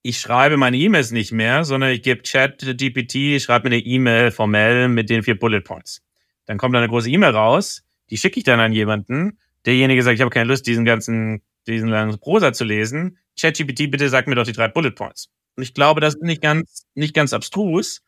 ich 0.03 0.19
schreibe 0.19 0.57
meine 0.57 0.77
E-Mails 0.77 1.13
nicht 1.13 1.31
mehr, 1.31 1.63
sondern 1.65 1.91
ich 1.91 2.03
gebe 2.03 2.23
Chat 2.23 2.63
GPT, 2.77 3.15
ich 3.15 3.45
schreibe 3.45 3.69
mir 3.69 3.77
eine 3.77 3.85
E-Mail 3.85 4.33
formell 4.33 4.89
mit 4.89 5.09
den 5.09 5.23
vier 5.23 5.39
Bullet 5.39 5.61
Points. 5.61 6.03
Dann 6.47 6.59
kommt 6.59 6.75
eine 6.75 6.89
große 6.89 7.09
E-Mail 7.11 7.31
raus, 7.31 7.85
die 8.11 8.17
schicke 8.17 8.39
ich 8.39 8.45
dann 8.45 8.59
an 8.59 8.73
jemanden. 8.73 9.39
Derjenige 9.67 10.03
sagt, 10.03 10.17
ich 10.17 10.21
habe 10.21 10.33
keine 10.33 10.49
Lust, 10.49 10.67
diesen 10.67 10.85
ganzen, 10.85 11.43
diesen 11.69 11.91
langen 11.91 12.19
Prosa 12.19 12.53
zu 12.53 12.65
lesen. 12.65 13.19
ChatGPT, 13.39 13.91
bitte 13.91 14.09
sag 14.09 14.27
mir 14.27 14.35
doch 14.35 14.45
die 14.45 14.53
drei 14.53 14.69
Bullet 14.69 14.93
Points. 14.93 15.29
Und 15.57 15.63
ich 15.63 15.75
glaube, 15.75 16.01
das 16.01 16.15
ist 16.15 16.23
nicht 16.23 16.43
ganz, 16.43 16.87
nicht 16.95 17.15
ganz 17.15 17.33
abstrus. 17.33 18.03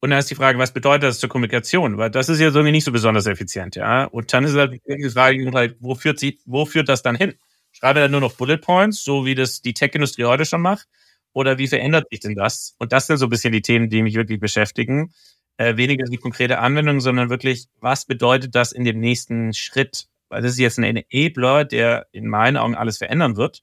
Und 0.00 0.10
dann 0.10 0.18
ist 0.18 0.30
die 0.30 0.34
Frage, 0.34 0.58
was 0.58 0.72
bedeutet 0.72 1.04
das 1.04 1.18
zur 1.18 1.28
Kommunikation? 1.28 1.96
Weil 1.96 2.10
das 2.10 2.28
ist 2.28 2.38
ja 2.38 2.50
so 2.50 2.62
nicht 2.62 2.84
so 2.84 2.92
besonders 2.92 3.26
effizient, 3.26 3.74
ja. 3.76 4.04
Und 4.04 4.32
dann 4.32 4.44
ist 4.44 4.54
halt 4.54 4.72
die 4.86 5.10
Frage, 5.10 5.76
wo 5.80 5.94
führt 5.94 6.18
sie, 6.18 6.38
wo 6.44 6.66
führt 6.66 6.88
das 6.88 7.02
dann 7.02 7.16
hin? 7.16 7.34
Schreibe 7.72 8.00
dann 8.00 8.10
nur 8.10 8.20
noch 8.20 8.34
Bullet 8.34 8.58
Points, 8.58 9.02
so 9.02 9.24
wie 9.24 9.34
das 9.34 9.62
die 9.62 9.74
Tech-Industrie 9.74 10.24
heute 10.24 10.44
schon 10.44 10.60
macht? 10.60 10.86
Oder 11.32 11.58
wie 11.58 11.66
verändert 11.66 12.06
sich 12.10 12.20
denn 12.20 12.34
das? 12.36 12.76
Und 12.78 12.92
das 12.92 13.06
sind 13.06 13.16
so 13.16 13.26
ein 13.26 13.30
bisschen 13.30 13.52
die 13.52 13.62
Themen, 13.62 13.90
die 13.90 14.02
mich 14.02 14.14
wirklich 14.14 14.38
beschäftigen. 14.38 15.12
Äh, 15.56 15.76
weniger 15.76 16.04
die 16.04 16.16
konkrete 16.16 16.58
Anwendung, 16.58 17.00
sondern 17.00 17.30
wirklich, 17.30 17.66
was 17.80 18.06
bedeutet 18.06 18.54
das 18.54 18.72
in 18.72 18.84
dem 18.84 19.00
nächsten 19.00 19.52
Schritt? 19.52 20.06
Weil 20.28 20.42
das 20.42 20.52
ist 20.52 20.58
jetzt 20.58 20.78
ein 20.78 20.84
Enabler, 20.84 21.64
der 21.64 22.06
in 22.12 22.28
meinen 22.28 22.56
Augen 22.56 22.74
alles 22.74 22.98
verändern 22.98 23.36
wird. 23.36 23.62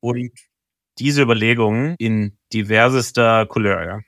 Und 0.00 0.32
diese 0.98 1.22
Überlegungen 1.22 1.94
in 1.98 2.36
diversester 2.52 3.46
Couleur, 3.46 3.84
ja. 3.84 4.00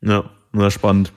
Ja, 0.00 0.30
na, 0.52 0.70
spannend. 0.70 1.12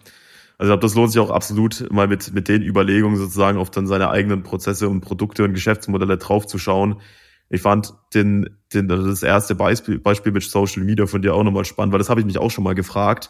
Also 0.58 0.72
ich 0.72 0.80
glaube, 0.80 0.82
das 0.82 0.96
lohnt 0.96 1.12
sich 1.12 1.20
auch 1.20 1.32
absolut, 1.32 1.92
mal 1.92 2.08
mit, 2.08 2.34
mit 2.34 2.48
den 2.48 2.62
Überlegungen 2.62 3.18
sozusagen 3.18 3.58
auf 3.58 3.72
dann 3.72 3.88
seine 3.88 4.10
eigenen 4.10 4.44
Prozesse 4.44 4.88
und 4.88 5.02
Produkte 5.02 5.44
und 5.44 5.54
Geschäftsmodelle 5.54 6.18
draufzuschauen. 6.18 7.02
Ich 7.50 7.62
fand 7.62 7.94
den, 8.14 8.58
den, 8.74 8.88
das 8.88 9.22
erste 9.22 9.54
Beispiel, 9.54 10.00
Beispiel 10.00 10.32
mit 10.32 10.44
Social 10.44 10.84
Media 10.84 11.08
von 11.08 11.22
dir 11.22 11.34
auch 11.36 11.44
nochmal 11.44 11.66
spannend, 11.66 11.92
weil 11.92 12.00
das 12.00 12.10
habe 12.10 12.22
ich 12.22 12.26
mich 12.26 12.38
auch 12.38 12.52
schon 12.52 12.64
mal 12.64 12.76
gefragt. 12.76 13.30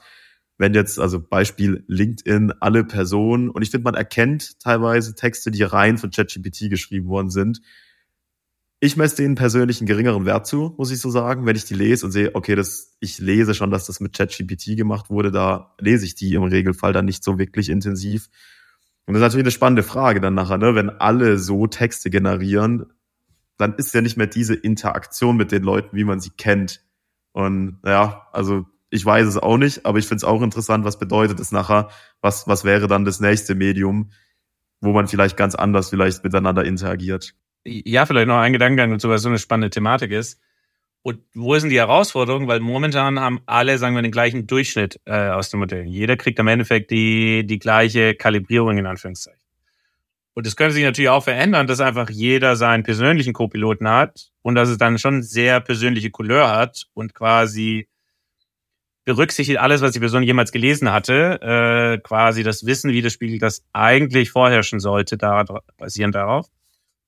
Wenn 0.57 0.73
jetzt, 0.73 0.99
also 0.99 1.19
Beispiel 1.19 1.83
LinkedIn, 1.87 2.53
alle 2.61 2.85
Personen, 2.85 3.49
und 3.49 3.61
ich 3.61 3.71
finde, 3.71 3.83
man 3.85 3.95
erkennt 3.95 4.59
teilweise 4.59 5.15
Texte, 5.15 5.51
die 5.51 5.63
rein 5.63 5.97
von 5.97 6.11
ChatGPT 6.11 6.69
geschrieben 6.69 7.07
worden 7.07 7.29
sind, 7.29 7.59
ich 8.79 8.97
messe 8.97 9.15
denen 9.15 9.35
persönlich 9.35 9.79
einen 9.79 9.87
geringeren 9.87 10.25
Wert 10.25 10.47
zu, 10.47 10.75
muss 10.77 10.91
ich 10.91 10.99
so 10.99 11.09
sagen. 11.09 11.45
Wenn 11.45 11.55
ich 11.55 11.65
die 11.65 11.73
lese 11.73 12.05
und 12.05 12.11
sehe, 12.11 12.35
okay, 12.35 12.55
das, 12.55 12.95
ich 12.99 13.19
lese 13.19 13.53
schon, 13.53 13.71
dass 13.71 13.85
das 13.85 13.99
mit 13.99 14.15
ChatGPT 14.15 14.75
gemacht 14.75 15.09
wurde, 15.09 15.31
da 15.31 15.75
lese 15.79 16.05
ich 16.05 16.15
die 16.15 16.33
im 16.33 16.43
Regelfall 16.43 16.93
dann 16.93 17.05
nicht 17.05 17.23
so 17.23 17.39
wirklich 17.39 17.69
intensiv. 17.69 18.29
Und 19.05 19.13
das 19.13 19.21
ist 19.21 19.23
natürlich 19.23 19.45
eine 19.45 19.51
spannende 19.51 19.83
Frage 19.83 20.19
dann 20.19 20.33
nachher, 20.33 20.57
ne? 20.57 20.75
wenn 20.75 20.89
alle 20.89 21.37
so 21.37 21.67
Texte 21.67 22.09
generieren, 22.09 22.87
dann 23.57 23.75
ist 23.75 23.93
ja 23.93 24.01
nicht 24.01 24.17
mehr 24.17 24.27
diese 24.27 24.55
Interaktion 24.55 25.37
mit 25.37 25.51
den 25.51 25.63
Leuten, 25.63 25.95
wie 25.95 26.03
man 26.03 26.19
sie 26.19 26.31
kennt. 26.31 26.83
Und 27.31 27.79
ja, 27.85 28.27
also 28.33 28.65
ich 28.89 29.05
weiß 29.05 29.27
es 29.27 29.37
auch 29.37 29.57
nicht, 29.57 29.85
aber 29.85 29.99
ich 29.99 30.07
finde 30.07 30.17
es 30.17 30.23
auch 30.25 30.41
interessant, 30.41 30.83
was 30.83 30.99
bedeutet 30.99 31.39
es 31.39 31.51
nachher, 31.51 31.89
was, 32.21 32.47
was 32.47 32.65
wäre 32.65 32.87
dann 32.87 33.05
das 33.05 33.19
nächste 33.19 33.55
Medium, 33.55 34.11
wo 34.81 34.91
man 34.91 35.07
vielleicht 35.07 35.37
ganz 35.37 35.55
anders 35.55 35.89
vielleicht 35.89 36.23
miteinander 36.23 36.65
interagiert 36.65 37.35
ja, 37.65 38.05
vielleicht 38.05 38.27
noch 38.27 38.37
ein 38.37 38.53
Gedankengang 38.53 38.91
dazu, 38.91 39.09
was 39.09 39.21
so 39.21 39.29
eine 39.29 39.39
spannende 39.39 39.69
Thematik 39.69 40.11
ist. 40.11 40.39
Und 41.01 41.19
wo 41.33 41.57
sind 41.57 41.69
die 41.69 41.77
Herausforderungen? 41.77 42.47
Weil 42.47 42.59
momentan 42.59 43.19
haben 43.19 43.41
alle, 43.45 43.77
sagen 43.77 43.95
wir, 43.95 44.01
den 44.01 44.11
gleichen 44.11 44.47
Durchschnitt 44.47 44.99
äh, 45.05 45.29
aus 45.29 45.49
dem 45.49 45.59
Modell. 45.59 45.85
Jeder 45.85 46.17
kriegt 46.17 46.39
am 46.39 46.47
Endeffekt 46.47 46.89
die, 46.89 47.45
die 47.45 47.59
gleiche 47.59 48.15
Kalibrierung 48.15 48.77
in 48.77 48.87
Anführungszeichen. 48.87 49.39
Und 50.33 50.45
das 50.45 50.55
könnte 50.55 50.73
sich 50.73 50.83
natürlich 50.83 51.09
auch 51.09 51.23
verändern, 51.23 51.67
dass 51.67 51.79
einfach 51.79 52.09
jeder 52.09 52.55
seinen 52.55 52.83
persönlichen 52.83 53.33
Co-Piloten 53.33 53.87
hat 53.87 54.31
und 54.41 54.55
dass 54.55 54.69
es 54.69 54.77
dann 54.77 54.97
schon 54.97 55.23
sehr 55.23 55.61
persönliche 55.61 56.11
Couleur 56.11 56.49
hat 56.49 56.87
und 56.93 57.13
quasi 57.13 57.87
berücksichtigt 59.05 59.59
alles, 59.59 59.81
was 59.81 59.91
die 59.91 59.99
Person 59.99 60.23
jemals 60.23 60.51
gelesen 60.51 60.91
hatte, 60.91 61.39
äh, 61.41 61.99
quasi 61.99 62.43
das 62.43 62.65
Wissen 62.65 62.91
widerspiegelt, 62.91 63.41
das 63.41 63.63
eigentlich 63.71 64.31
vorherrschen 64.31 64.79
sollte, 64.79 65.17
da, 65.17 65.45
basierend 65.77 66.15
darauf 66.15 66.47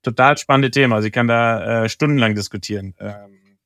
total 0.03 0.37
spannende 0.37 0.71
Thema. 0.71 0.95
Also 0.95 1.07
ich 1.07 1.13
kann 1.13 1.27
da 1.27 1.83
äh, 1.83 1.89
stundenlang 1.89 2.35
diskutieren. 2.35 2.95
Ähm, 2.99 3.57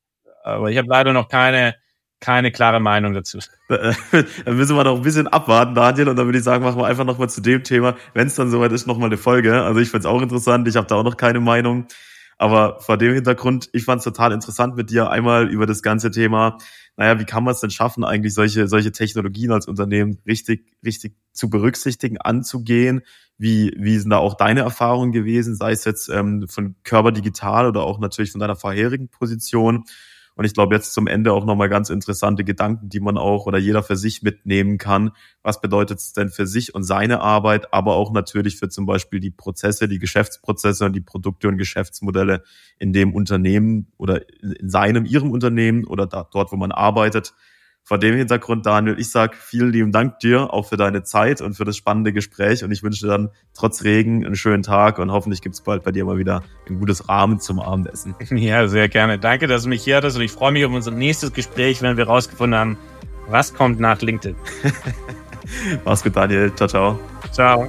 aber 0.44 0.72
ich 0.72 0.78
habe 0.78 0.88
leider 0.88 1.14
noch 1.14 1.30
keine, 1.30 1.76
keine 2.20 2.52
klare 2.52 2.80
Meinung 2.80 3.14
dazu. 3.14 3.40
dann 3.68 4.58
müssen 4.58 4.76
wir 4.76 4.84
noch 4.84 4.96
ein 4.96 5.02
bisschen 5.02 5.28
abwarten, 5.28 5.76
Daniel, 5.76 6.10
und 6.10 6.16
dann 6.16 6.26
würde 6.26 6.38
ich 6.38 6.44
sagen, 6.44 6.64
machen 6.64 6.80
wir 6.80 6.86
einfach 6.86 7.06
nochmal 7.06 7.30
zu 7.30 7.42
dem 7.42 7.64
Thema, 7.64 7.96
wenn 8.14 8.28
es 8.28 8.36
dann 8.36 8.50
soweit 8.50 8.72
ist, 8.72 8.88
nochmal 8.88 9.10
eine 9.10 9.18
Folge. 9.18 9.62
Also 9.64 9.80
ich 9.80 9.90
finde 9.90 10.08
es 10.08 10.14
auch 10.14 10.22
interessant, 10.22 10.68
ich 10.68 10.76
habe 10.76 10.88
da 10.88 10.96
auch 10.96 11.04
noch 11.04 11.18
keine 11.18 11.40
Meinung. 11.40 11.88
Aber 12.38 12.80
vor 12.80 12.98
dem 12.98 13.14
Hintergrund, 13.14 13.70
ich 13.74 13.84
fand 13.84 14.00
es 14.00 14.06
total 14.06 14.32
interessant 14.32 14.76
mit 14.76 14.90
dir 14.90 15.10
einmal 15.10 15.50
über 15.50 15.66
das 15.66 15.82
ganze 15.82 16.12
Thema, 16.12 16.58
naja, 16.98 17.20
wie 17.20 17.26
kann 17.26 17.44
man 17.44 17.54
es 17.54 17.62
denn 17.62 17.70
schaffen, 17.70 18.04
eigentlich 18.04 18.34
solche, 18.34 18.68
solche 18.68 18.92
Technologien 18.92 19.52
als 19.52 19.68
Unternehmen 19.68 20.20
richtig, 20.26 20.66
richtig 20.84 21.16
zu 21.32 21.50
berücksichtigen, 21.50 22.18
anzugehen, 22.18 23.02
wie, 23.38 23.74
wie 23.78 23.98
sind 23.98 24.12
da 24.12 24.18
auch 24.18 24.36
deine 24.36 24.62
Erfahrungen 24.62 25.12
gewesen, 25.12 25.56
sei 25.56 25.72
es 25.72 25.86
jetzt 25.86 26.10
ähm, 26.10 26.48
von 26.48 26.76
Körper 26.84 27.12
Digital 27.12 27.68
oder 27.68 27.84
auch 27.84 28.00
natürlich 28.00 28.32
von 28.32 28.40
deiner 28.40 28.56
vorherigen 28.56 29.10
Position? 29.10 29.86
Und 30.36 30.46
ich 30.46 30.54
glaube, 30.54 30.76
jetzt 30.76 30.94
zum 30.94 31.08
Ende 31.08 31.34
auch 31.34 31.46
nochmal 31.46 31.70
ganz 31.70 31.90
interessante 31.90 32.44
Gedanken, 32.44 32.90
die 32.90 33.00
man 33.00 33.18
auch 33.18 33.46
oder 33.46 33.58
jeder 33.58 33.84
für 33.84 33.96
sich 33.96 34.24
mitnehmen 34.24 34.78
kann. 34.78 35.12
Was 35.44 35.62
bedeutet 35.62 36.00
es 36.00 36.14
denn 36.14 36.30
für 36.30 36.48
sich 36.48 36.74
und 36.74 36.84
seine 36.84 37.22
Arbeit, 37.22 37.74
aber 37.74 37.96
auch 37.96 38.12
natürlich 38.12 38.58
für 38.58 38.70
zum 38.70 38.86
Beispiel 38.86 39.20
die 39.20 39.32
Prozesse, 39.32 39.88
die 39.88 40.00
Geschäftsprozesse 40.00 40.86
und 40.86 40.94
die 40.94 41.02
Produkte 41.02 41.48
und 41.48 41.58
Geschäftsmodelle 41.58 42.44
in 42.80 42.94
dem 42.94 43.14
Unternehmen 43.14 43.92
oder 43.98 44.22
in 44.42 44.70
seinem, 44.70 45.06
ihrem 45.06 45.32
Unternehmen 45.32 45.86
oder 45.86 46.08
da, 46.08 46.28
dort, 46.32 46.52
wo 46.52 46.56
man 46.56 46.72
arbeitet. 46.72 47.34
Vor 47.84 47.98
dem 47.98 48.16
Hintergrund, 48.16 48.66
Daniel, 48.66 49.00
ich 49.00 49.10
sag 49.10 49.36
vielen 49.36 49.72
lieben 49.72 49.92
Dank 49.92 50.20
dir 50.20 50.54
auch 50.54 50.68
für 50.68 50.78
deine 50.78 51.04
Zeit 51.04 51.42
und 51.42 51.56
für 51.56 51.66
das 51.66 51.76
spannende 51.76 52.14
Gespräch. 52.14 52.64
Und 52.64 52.72
ich 52.72 52.84
wünsche 52.84 53.06
dir 53.06 53.12
dann 53.12 53.30
trotz 53.54 53.84
Regen 53.84 54.26
einen 54.26 54.36
schönen 54.36 54.64
Tag 54.64 55.00
und 55.00 55.12
hoffentlich 55.12 55.42
gibt 55.42 55.56
es 55.56 55.62
bald 55.62 55.84
bei 55.84 55.92
dir 55.92 56.06
mal 56.06 56.18
wieder 56.18 56.44
ein 56.70 56.80
gutes 56.80 57.10
Rahmen 57.10 57.40
zum 57.40 57.60
Abendessen. 57.60 58.16
Ja, 58.32 58.68
sehr 58.68 58.88
gerne. 58.90 59.20
Danke, 59.20 59.48
dass 59.48 59.64
du 59.64 59.70
mich 59.70 59.84
hier 59.84 59.98
hattest 59.98 60.18
und 60.18 60.24
ich 60.24 60.32
freue 60.32 60.52
mich 60.52 60.66
auf 60.66 60.72
unser 60.72 60.92
nächstes 60.92 61.34
Gespräch, 61.34 61.82
wenn 61.82 61.98
wir 61.98 62.08
rausgefunden 62.08 62.58
haben, 62.58 62.78
was 63.28 63.54
kommt 63.54 63.80
nach 63.80 64.02
LinkedIn. 64.02 64.36
Mach's 65.86 66.04
gut, 66.04 66.16
Daniel. 66.16 66.54
Ciao, 66.56 66.68
ciao. 66.68 67.00
Ciao. 67.32 67.68